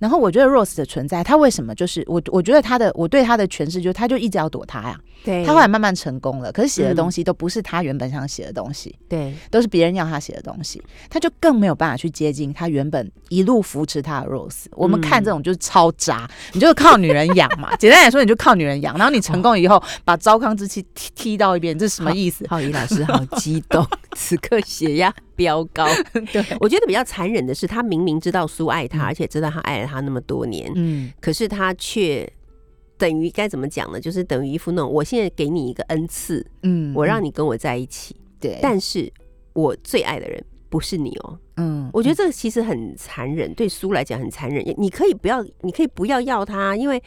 [0.00, 2.20] 然后我觉得 Rose 的存在，他为什么就是我？
[2.32, 4.98] 我觉得他的我对他的诠释就是，他就一直要躲他呀。
[5.22, 14.64] 对，他后来慢慢成功了，可是写的东西都不是他原本想写的东西，对，都是别人要他写的东西，他就更没有办法去接近他原本一路扶持他的 Rose。
[14.72, 17.76] 我们看这种就是超渣，你就靠女人养嘛。
[17.76, 22.46] 简单来说，你就靠女人养，然后你成功以后把糟糠之妻踢踢到一边，这是什么意思？
[22.48, 23.86] 浩宇老师好激动，
[24.16, 25.88] 此刻血压飙高。
[26.30, 32.30] 对，我觉得比较残忍的是，他明明知道苏爱他，而且知道他爱了他那么多年，嗯，可是他却。
[33.00, 33.98] 等于该怎么讲呢？
[33.98, 39.10] 就是等于一副那种，我现在给你一个恩赐，嗯，我让你跟我在一起，对，但是
[39.54, 44.62] 我最爱的人不是你哦，嗯，我觉得这个其实很残忍，对苏来讲很残忍。
[44.76, 47.02] 你可以不要，你可以不要要他，因为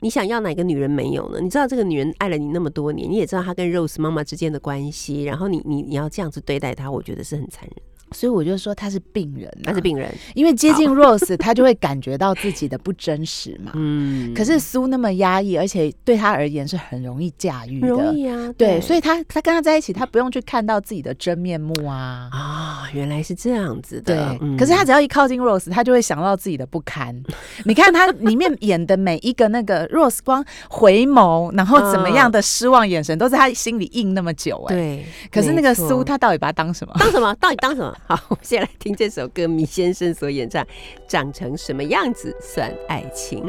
[0.00, 1.40] 你想要哪个女人没有呢？
[1.40, 7.87] 你知道这个女人爱了你那么多年，你也知道她跟 Rose 妈妈之间的关系，然后你你你要这样子对待她，我觉得是很残忍。
[8.12, 13.72] 所以我就说他是病人，他是病人，因为接近 Rose，他就会感觉到自己的不真实嘛。
[13.74, 14.32] 嗯。
[14.34, 17.88] 可是苏那么压抑，而且对他而言是很容易驾驭的。
[17.88, 18.52] 容易啊。
[18.56, 22.28] 对，所以他他跟他在一起，他不用去看到自己的真面目啊。
[22.32, 24.36] 啊，原来是这样子的。
[24.38, 24.56] 对。
[24.56, 27.14] 可是他只要一靠近 Rose，他就会想到自己的不堪。
[27.64, 34.74] 你看他里面演的每一个那个 Rose 光回眸，然后怎么样的失望眼神，都是他心里印那么久哎。
[34.74, 35.04] 对。
[35.30, 36.94] 可是那个苏，他到底把他当什么？
[36.98, 37.34] 当什么？
[37.40, 37.94] 到底当什么？
[38.06, 40.64] 好， 我们先来听这首歌，米先生所演唱
[41.06, 43.44] 《长成什么样子算爱情》。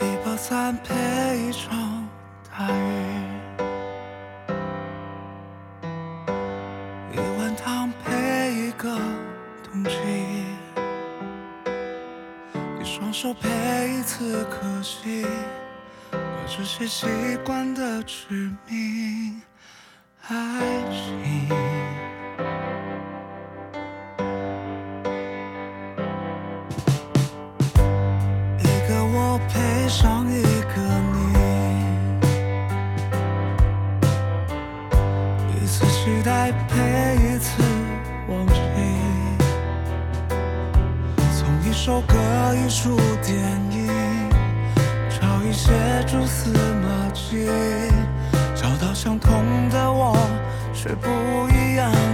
[0.00, 0.94] 一把伞配
[1.38, 2.08] 一场
[2.50, 2.74] 大雨，
[7.12, 8.98] 一碗汤配一个
[9.62, 9.90] 冬季，
[12.80, 13.48] 一双手配
[13.90, 15.26] 一次可惜，
[16.10, 17.06] 把这些习
[17.44, 19.42] 惯的执迷。
[20.28, 20.34] 爱
[20.90, 20.98] 情，
[28.58, 31.16] 一个我配上一个你，
[35.54, 36.74] 一次期待配
[37.22, 37.62] 一次
[38.28, 38.54] 忘记，
[41.38, 42.16] 从一首歌
[42.52, 43.65] 一出电影，
[50.86, 51.08] 却不
[51.48, 52.05] 一样。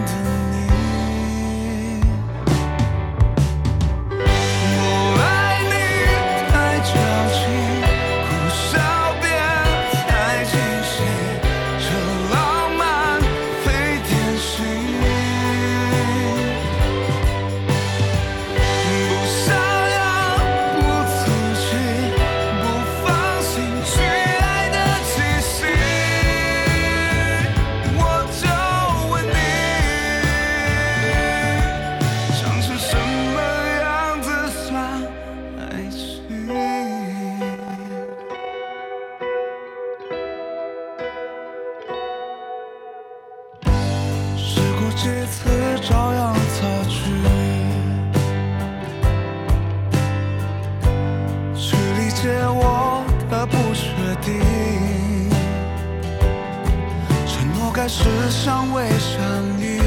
[58.70, 59.20] 未相
[59.60, 59.80] 遇，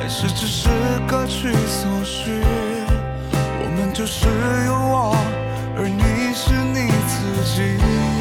[0.00, 0.68] 还是只是
[1.06, 2.42] 各取所需？
[3.60, 4.26] 我们就是
[4.66, 5.14] 有我，
[5.76, 8.17] 而你是你自己。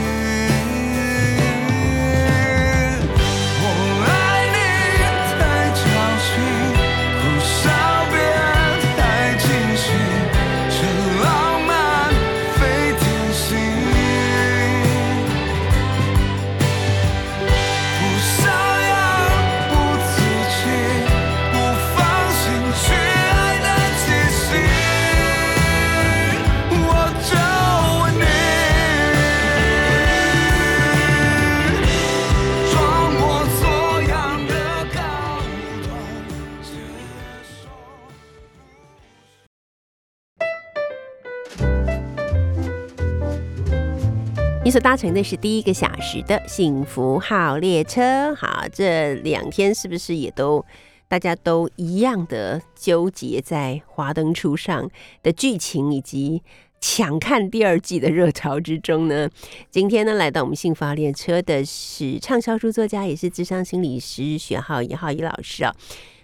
[44.80, 48.34] 搭乘的是第一个小时的幸福号列车。
[48.36, 50.64] 好，这两天是不是也都
[51.08, 54.84] 大家都一样的纠结在《华灯初上》
[55.24, 56.44] 的剧情以及
[56.80, 59.28] 抢看第二季的热潮之中呢？
[59.72, 65.74] 今天呢，来到我们幸福号列车的是畅销书作家，也是智商心理师徐浩一浩一老师啊。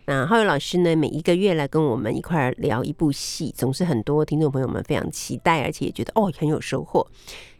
[0.05, 7.07] 那浩宇老师呢，每一个月来跟我们一块聊一部戏，总是很多听众朋友们非常期待，而且也觉得哦很有收获。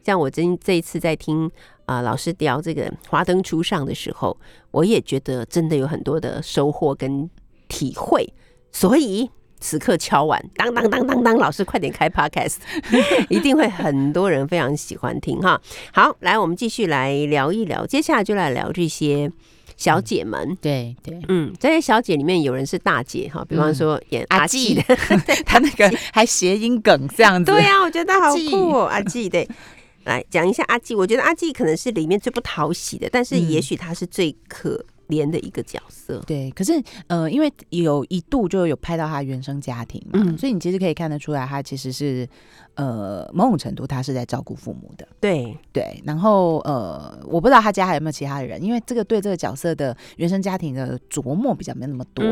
[0.03, 1.49] 像我真这一次在听
[1.85, 4.37] 啊老师聊这个《华灯初上》的时候，
[4.71, 7.29] 我也觉得真的有很多的收获跟
[7.67, 8.27] 体会。
[8.71, 9.29] 所以
[9.59, 12.57] 此刻敲完，当当当当当，老师快点开 Podcast，
[13.29, 15.61] 一定会很多人非常喜欢听哈。
[15.93, 19.31] 好，来我们继续来聊一聊，接下来就来聊这些。
[19.75, 24.83] 小姐们，对对，嗯，这些小姐里面有人是大姐哈，比方说演阿纪的，
[25.43, 29.49] 她那个还谐音梗这样子，对呀，我觉得好酷哦，阿纪对，
[30.05, 34.83] 来讲一下阿纪，我觉得阿纪可能是里面最不讨喜的，但是也许他是最可。
[35.09, 42.27] 怜的一个角色，对，可是呃，因为有一度就有拍到他原生家庭嘛，所以你其实可以看得出来，他其实是
[42.75, 46.01] 呃某种程度他是在照顾父母的，对对。
[46.05, 52.23] 然后呃，我不知道他家还有没有其他的人，因为这个对这个角色的原生家庭的琢磨比较没那么多，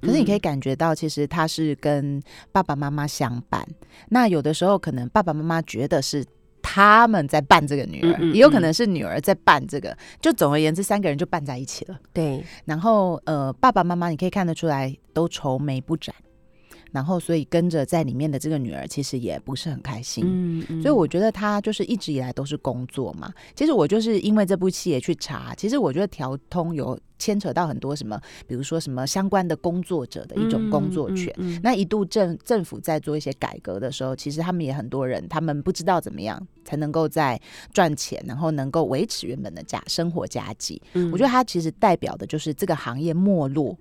[0.00, 2.22] 可是你可以感觉到，其实他是跟
[2.52, 3.66] 爸爸妈妈相伴。
[4.08, 6.24] 那有的时候可能爸爸妈妈觉得是。
[6.62, 9.96] 他们在扮这个女儿，也有可能是女儿在扮这个。
[10.20, 11.98] 就总而言之，三个人就扮在一起了。
[12.12, 16.14] 对，然后呃，爸爸妈妈你可以看得出来都愁眉不展，
[16.92, 20.24] 然后所以跟着在里面的这个女儿其实也不是很开心。
[20.26, 23.32] 嗯嗯，所以我觉得他就是一直以来都是工作嘛。
[23.54, 26.98] 其实我就是因为这部戏也去查，其实我觉得调通有。
[27.20, 31.30] 牵扯到很多什么，比如说什么相关的工作者的一种工作权。
[31.62, 37.38] 那一度政政府在做一些改革的时候，其实他们也很多人，他们不知道怎么样才能够在
[37.74, 40.80] 赚钱，然后能够维持原本的家生活家计。
[41.12, 43.76] 我觉得它其实代表的就是这个行业没落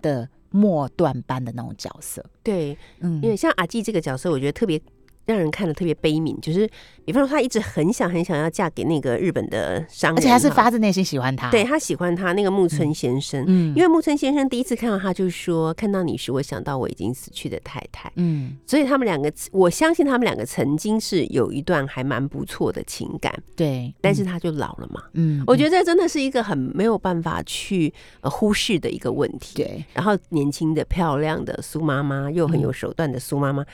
[0.00, 2.24] 的末段班的那种角色。
[2.44, 4.80] 对，嗯，因为像阿纪这个角色，我觉得特别。
[5.26, 6.68] 让人看的特别悲悯，就是
[7.04, 13.44] 比方说，她一直很想很想要嫁给那个日本的商人，而且她是发自内心喜欢他，对她喜欢他那个木村先生。
[13.46, 18.10] 嗯，因为木村先生第一次看到他，就说看到你时，我想到我已经死去的太太。
[18.16, 23.32] 嗯，所以他们两个，我相信他们两个曾经是有一段还蛮不错的情感。
[23.56, 25.02] 对，但是他就老了嘛。
[25.14, 29.54] 嗯，我觉得这真的是一个很没有办法去呃忽视的一个问题。
[29.56, 33.64] 对，然后年轻的、漂亮的苏妈妈，又很有手段的苏妈妈。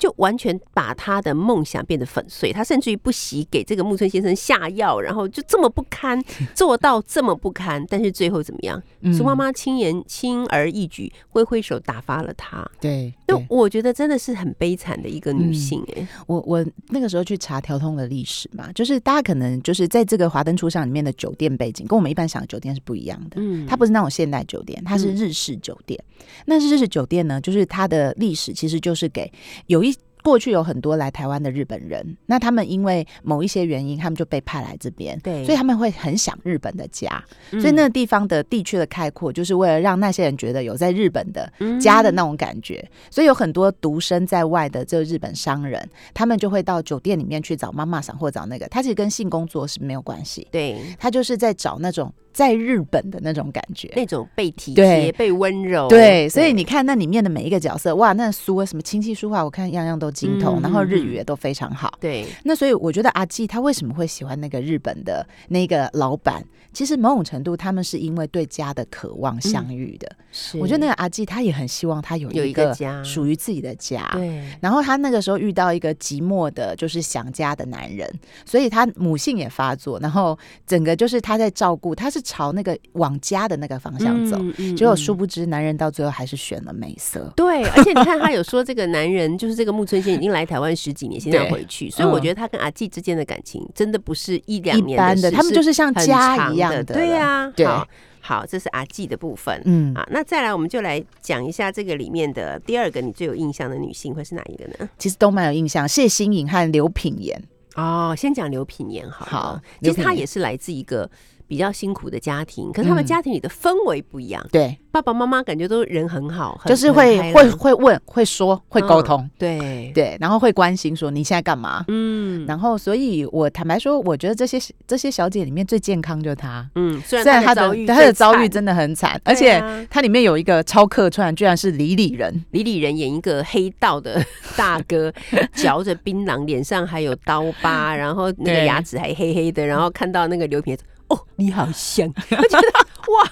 [0.00, 6.18] 就完全把他的梦想变得粉碎，他甚至于不惜给这个木村先生下药，然后就这么不堪，
[6.56, 8.82] 做到这么不堪，但是最后怎么样？
[9.12, 12.66] 苏妈妈轻言轻而易举，挥挥手打发了他。
[12.80, 15.84] 对，那我觉得真的是很悲惨的一个女性。
[15.94, 23.36] 哎，我我那个时候去查调通的历史嘛，就是大家可能就是在这个华灯初上里面的酒店背景，跟我们一般想的酒店是不一样的。
[23.36, 26.02] 嗯，它不是那种现代酒店，它是日式酒店。
[26.46, 29.30] 那日式酒店呢，就是它的历史其实就是给
[29.66, 29.89] 有一。
[30.22, 50.78] 过去有很多来台湾的日本人，那他们因为某一些原因，他们就被派来这边，对，所以他们会很想日本的家，所以那个地方的地区的开阔，就是为了让那些人觉得有在日本的家的那种感觉，所以有很多独身在外的这个日本商人，他们就会到酒店里面去找妈妈桑或找那个，他其实跟性工作是没有关系，对。
[50.98, 52.12] 他就是在找那种。
[52.32, 62.26] 在日本的那种感觉，那种被体贴、被温柔，对，所以你看那里面的每一个角色，哇，那书什么亲戚书画，我看样样都精通，然后日语也都非常好，对。
[62.44, 66.44] 那所以我觉得阿纪他为什么会喜欢那个日本的那个老板？
[66.72, 70.08] 其实某种程度，他们是因为对家的渴望相遇的。
[70.30, 74.08] 是，我觉得那个阿纪他也很希望他有有一个家，属于自己的家。
[74.12, 74.40] 对。
[74.60, 78.08] 然后他那个时候遇到一个寂寞的，就是想家的男人，
[78.44, 82.76] 所以他母性也发作，然后整个就是他在照顾，他是朝那个。
[82.94, 84.36] 往家的那个方向走，
[84.76, 87.32] 结果殊不知男人到最后还是选了美色。
[87.36, 96.82] 对，而且你看他有说这个男人就是这个木村先已经来台湾十几年，现在回去，所以我觉得他跟阿纪之间的感情真的不是一两年的，他们就是像家一样的。
[96.84, 97.86] 对呀，好，
[98.20, 99.62] 好，这是阿纪的部分。
[99.64, 104.88] 嗯啊，那再来我们就来讲一下这个里面的第二个你最有印象的女性会是哪一个呢？
[104.98, 107.40] 其实都蛮有印象，谢欣颖和刘品言。
[107.76, 109.24] 哦，先讲刘品言好。
[109.26, 111.08] 好，其实她也是来自一个。
[111.50, 114.40] 比较辛苦的家庭，可是他们家庭里的氛围不一样。
[114.52, 119.28] 对，爸爸妈妈感觉都人很好，就是会会会问、会说、会沟通。
[119.36, 121.84] 对对，然后会关心说你现在干嘛？
[121.88, 126.64] 嗯，然后，所以我坦白说，我觉得这些这些小姐里面最健康就是她。
[126.76, 132.44] 嗯，虽然她的遭遇，她的遭遇真的很惨，而且她里面有一个超客串，居然是李李人。
[132.52, 134.24] 李李人演一个黑道的
[134.56, 135.12] 大哥，
[135.52, 140.78] 嚼着槟榔，脸上还有刀疤，然后那个牙齿还黑黑的，然后看到那个刘品，
[141.10, 142.68] 哦，你好香， 我觉得
[143.12, 143.30] 哇。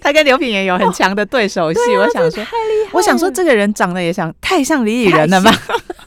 [0.00, 2.44] 他跟刘品言有很强的对手戏，我想说，
[2.92, 5.52] 我想说这个人长得也像太像李李仁了吧？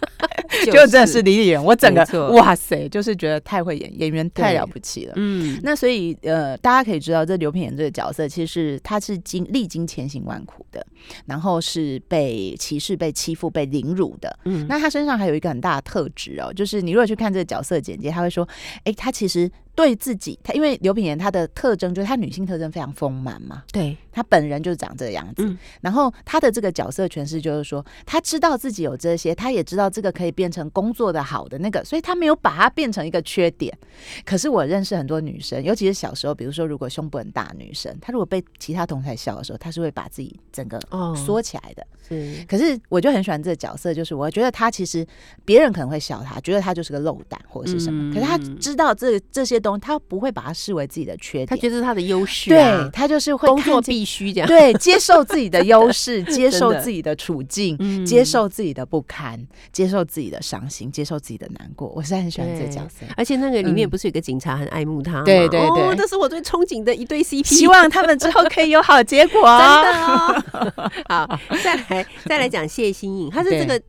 [0.66, 5.14] 就真的是李李仁，我整个哇塞，就是觉得太会演，演员太了不起了。
[5.16, 10.86] 嗯，那所以呃，大家可以知道，这刘品言这个角色，其实他是经历经千辛万苦的，
[11.26, 14.38] 然后是被歧视、被欺负、被凌辱的。
[14.44, 18.46] 嗯，那他身上还有一个很大的特质哦，就是你如果去看这个角色简介，他会说，
[18.84, 19.50] 哎，他其实。
[19.76, 25.44] 对自己，他因为刘品言她的特征就是她女性特征非常丰满嘛，对她本人就是长这个样子。
[25.82, 33.76] 然后她的这个角色诠释就是说，她知道自己有这些，她也知道这个可以变成工作的好的那个，所以她没有把它变成一个缺点。
[34.24, 40.80] 可是我认识很多女生，尤其是小时候，比如说如果胸部很大女生，她如果被其他同台笑的时候，她是会把自己整个
[41.16, 41.84] 缩起来的。
[42.08, 45.04] 是，可是我就很喜欢这个角色，就是我觉得她其实
[45.44, 49.63] 别人可能会笑她，觉得她就是个漏胆或者是什么，可是她知道这这些。
[49.80, 59.40] 他不会把它视为自己的缺点，他觉得是他的优势，对他就是会工作必须这样，对，接受自己的 优势，接受自己的处境，接受自己的不堪，
[59.72, 61.88] 接受自己的伤心，接受自己的难过。
[61.96, 65.24] 我是很喜欢这个角色，而且那个里面不是有个警察很爱慕他吗？
[65.24, 69.42] 对对对，这是我最憧憬的一对 CP，希望他们之后可以有好结果。
[69.44, 73.82] 真的， 好，再来再来讲谢欣颖，他是这个。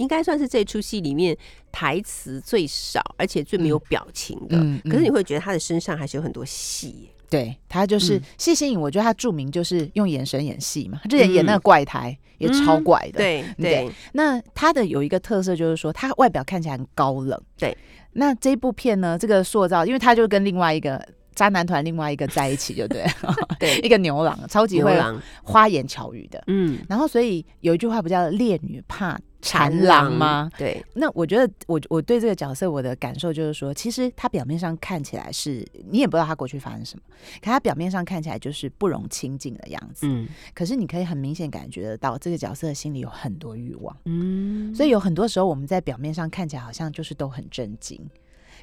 [0.00, 1.36] 应该算是这出戏里面
[1.70, 4.56] 台词最少，而且最没有表情的。
[4.90, 7.10] 可是你会觉得他的身上还是有很多戏。
[7.28, 10.98] 对他就是谢欣颖，我觉得他著名就是用眼神演戏嘛。
[11.04, 13.18] 他之前演那个怪胎也超怪的。
[13.18, 13.88] 对对。
[14.14, 17.40] 那他的有一个特色就是说，他外表看起来很高冷。
[17.56, 17.76] 对。
[18.14, 21.00] 那这部片呢，这个塑造，因为他就跟另外一个
[21.36, 23.06] 渣男团另外一个在一起，就对。
[23.60, 23.78] 对。
[23.86, 25.00] 一个牛郎，超级会
[25.44, 26.42] 花言巧语的。
[26.48, 26.84] 嗯。
[26.88, 29.16] 然后，所以有一句话不叫“烈女怕”。
[29.42, 30.50] 缠郎吗？
[30.58, 37.02] 对，那我觉得我我对这个角色我的感受就是说，其实他表面上看起来是你也不知道他过去发生什么，
[37.40, 40.06] 可他表面上看起来就是不容亲近的样子。
[40.06, 43.96] 嗯，可是你可以很明显感觉得到，这个角色心里有很多欲望。
[44.04, 47.98] 嗯，所以有很多时候我们在表面上看起来好像就是都很震惊，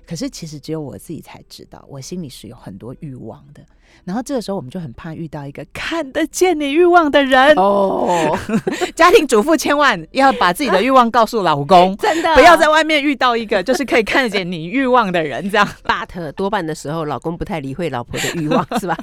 [0.07, 3.61] 可是其实只有我自己才知道，我心里是有很多欲望的。
[4.03, 8.37] 然后这个时候，我们就很怕遇到一个看得见你欲望的人哦。
[8.93, 15.49] 家庭主妇千万要把自己的欲望告诉老公， 真的不要在外面遇到一个就是可以看得见你欲望的人。
[15.49, 18.97] 这样， but 多半的时候，老公不太理会老婆的欲望，是吧？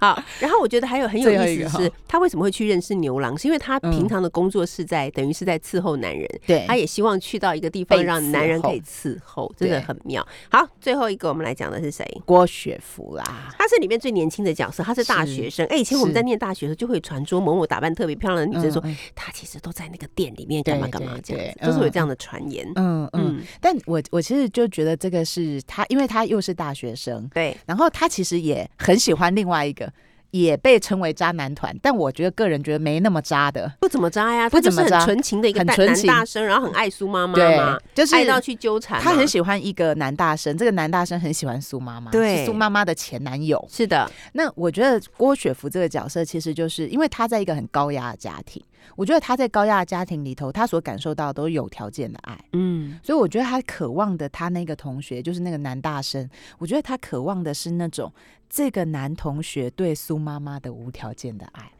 [0.00, 3.38] 好，然后我觉得还有很有意思的是，他为什么会去认识牛郎？
[3.38, 10.26] 是因为他平常的工作是在等于是在伺候男人，对，他也希望去到一个地方让男人可以伺候，真的很妙。
[10.50, 12.06] 好，最后一个我们来讲的是谁？
[12.26, 13.24] 郭雪芙啦，
[13.58, 14.34] 她是里面最年轻。
[14.34, 15.64] 轻的角色，她是大学生。
[15.66, 18.82] 哎，以前我们在念大学的时候，就会传说某某打扮特别漂亮的女生，说
[19.14, 22.68] 她其实都在那个店里面干嘛干嘛这样，都是有这样的传言。
[22.74, 29.88] 嗯嗯，但我我其实就觉得这个是她，因为她又是大学生，对，然后她其实也很喜欢另外一个。
[30.34, 37.56] 也被称为渣男团，但我觉得个人觉得没那么渣的，不怎么渣呀，不怎么很纯情的一个男大生，然后很爱苏妈妈对，
[37.94, 39.00] 就是爱到去纠缠。
[39.00, 43.64] 他很喜欢一个男大生，这个男大生很喜欢苏妈妈，对，苏妈妈的前男友。
[43.70, 48.60] 是的，那我觉得郭雪芙这个角色其实就是因为他在一个很高压的家庭。
[48.96, 56.28] 我觉得他在高压的家庭里头，他所感受到都是有条件的爱，嗯，所以我觉得他渴望的他那个同学就是那个男大生，
[56.58, 58.12] 我觉得他渴望的是那种
[58.48, 61.70] 这个男同学对苏妈妈的无条件的爱。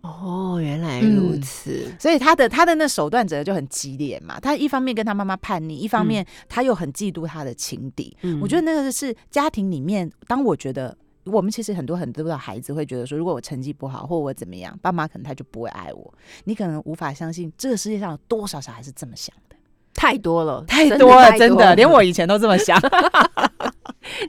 [0.00, 4.38] 哦，原来如此，所以他的他的那手段者就很激烈嘛。
[4.38, 8.16] 他一方面跟他妈妈叛逆，一方面他又很嫉妒他的情敌。
[8.40, 10.96] 我觉得那个是家庭里面，当我觉得。
[11.30, 16.14] 我们其实很多很多的孩子会觉得说，如果我成绩不好，或我怎么样，爸妈可能他就不会爱我。
[16.44, 19.56] 你可能无法相信，这个世界上有多少小孩是这么想的？
[19.94, 22.80] 太多了，太多了，真的，连我以前都这么想。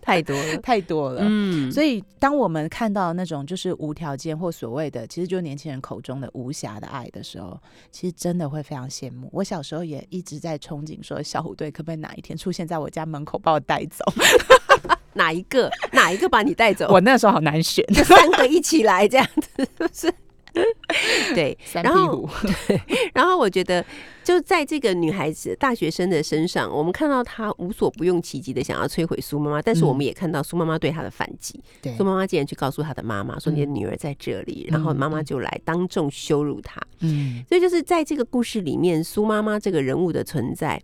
[0.01, 1.21] 太多了， 太多了。
[1.23, 7.57] 嗯，所以当我们看到那种就是无条件或所谓的，其实就年轻人口中的无瑕的爱的时候，
[7.89, 9.29] 其实真的会非常羡慕。
[9.31, 14.03] 我小时候也一直在憧憬说，小虎队可不可以哪一天出现在我家门口把我带走？
[15.19, 15.69] 哪一个？
[15.91, 16.87] 哪一个把你带走？
[16.89, 20.13] 我那时候好难选，就三个一起来这样子，是？
[21.35, 22.27] 对，然后
[22.67, 22.81] 对，
[23.13, 23.85] 然后我觉得
[24.23, 31.61] 就在这个女孩子大学生的身上，我们看到她无所不用其极的想要摧毁苏妈妈，但是我们也看到苏妈妈对她的反击。
[31.81, 36.81] 对，苏妈妈竟然去告诉她的妈妈说：“你的女儿在这里。”然后妈妈就来当众羞辱她。
[37.01, 40.81] 嗯，所以就是在这个故事里面，苏妈妈这个人物的存在。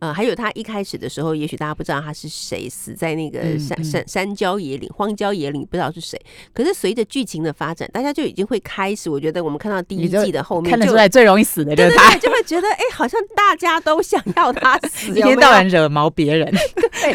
[0.00, 6.20] 呃，还有他一开始的时候，也许大家不知道他是谁，死在那个山山山郊野岭、荒郊野岭，不知道是谁。
[6.52, 16.48] 可是随着剧情的发展，大家就已经会开始，我觉得我们看到第一季的后面，看得出来最容易死的就是他，就会觉得哎，好像大家都想要他 死，一天到晚惹毛别人。
[16.52, 17.12] 对，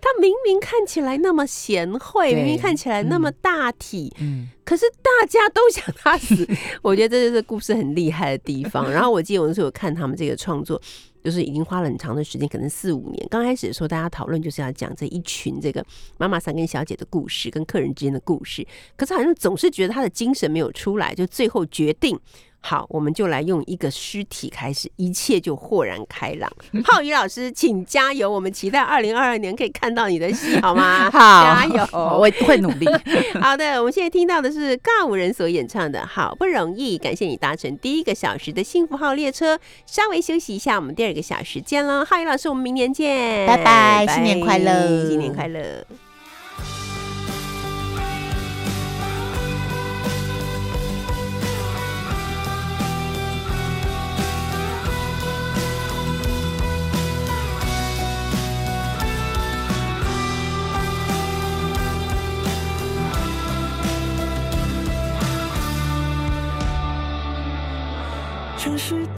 [0.00, 6.48] 他明明看起来那么贤惠，明明看起来那么大体，嗯，可是大家都想他死。
[6.80, 8.90] 我觉得这就是故事很厉害的地方。
[8.90, 10.80] 然后我记得我那时候有看他们这个创作。
[11.24, 13.26] 就是已经花了很长的时间，可能四五年。
[13.30, 15.84] 刚开始的时候，大家讨论就是要讲这一群这个
[16.18, 18.64] 妈妈三根小姐的故事，跟客人之间的故事。
[18.94, 22.20] 可是好像总是觉得她的精神没有出来，就最后决定。
[22.66, 26.50] 好，我们就来用一个尸体开始，一切就豁然开朗。
[26.82, 28.30] 浩宇老师，请加油！
[28.30, 31.10] 我们期待二零二二年可以看到你的戏，好吗？
[31.12, 31.86] 好，加油！
[31.92, 32.86] 我会努力。
[33.38, 39.58] 好的，我们现在听到的是尬舞人所演唱的《好不容易》，感谢你搭乘第一个小时的幸福号列车。
[39.84, 42.02] 稍微休息一下，我们第二个小时见喽。
[42.02, 45.84] 浩宇老师，我们明年见，拜拜，新年快乐，新年快乐。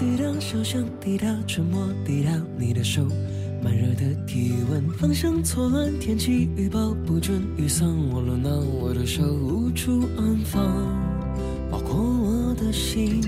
[0.07, 3.02] 城市滴答，小巷滴答，沉默滴答，你的手，
[3.62, 10.62] 慢热的体温，方向错乱，天气预报不准，雨伞忘了拿，我的手无处安放，
[11.70, 13.20] 包括我的心，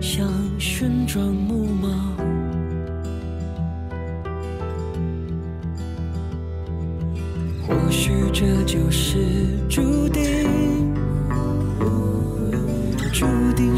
[0.00, 1.88] 像旋转木马。
[7.66, 9.18] 或许这就是
[9.68, 10.22] 注定，
[13.12, 13.69] 注定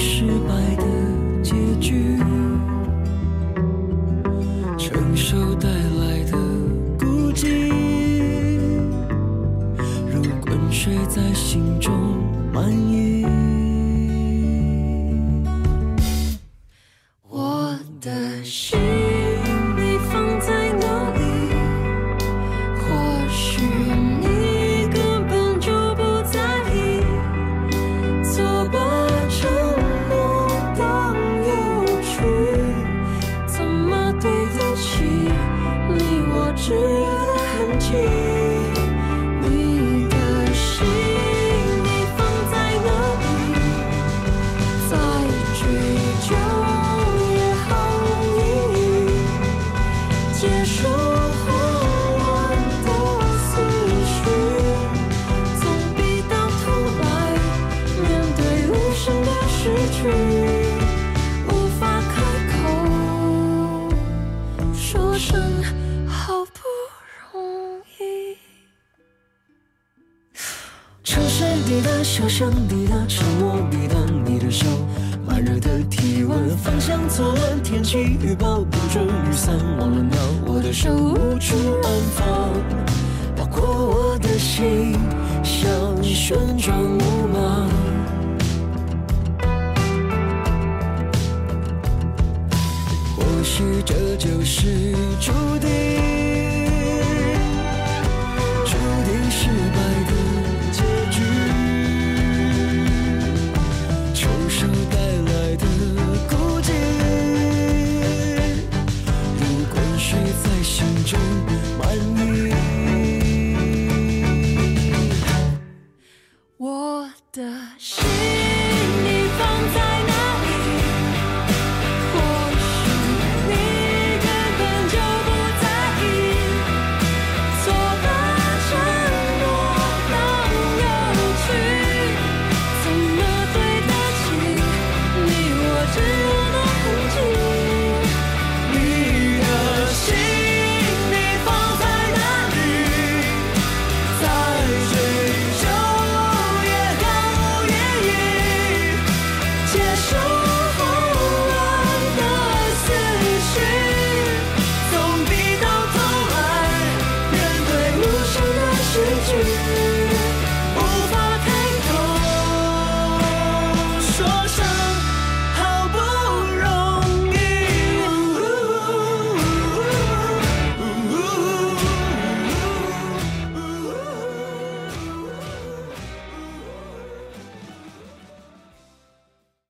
[95.22, 95.71] 注定。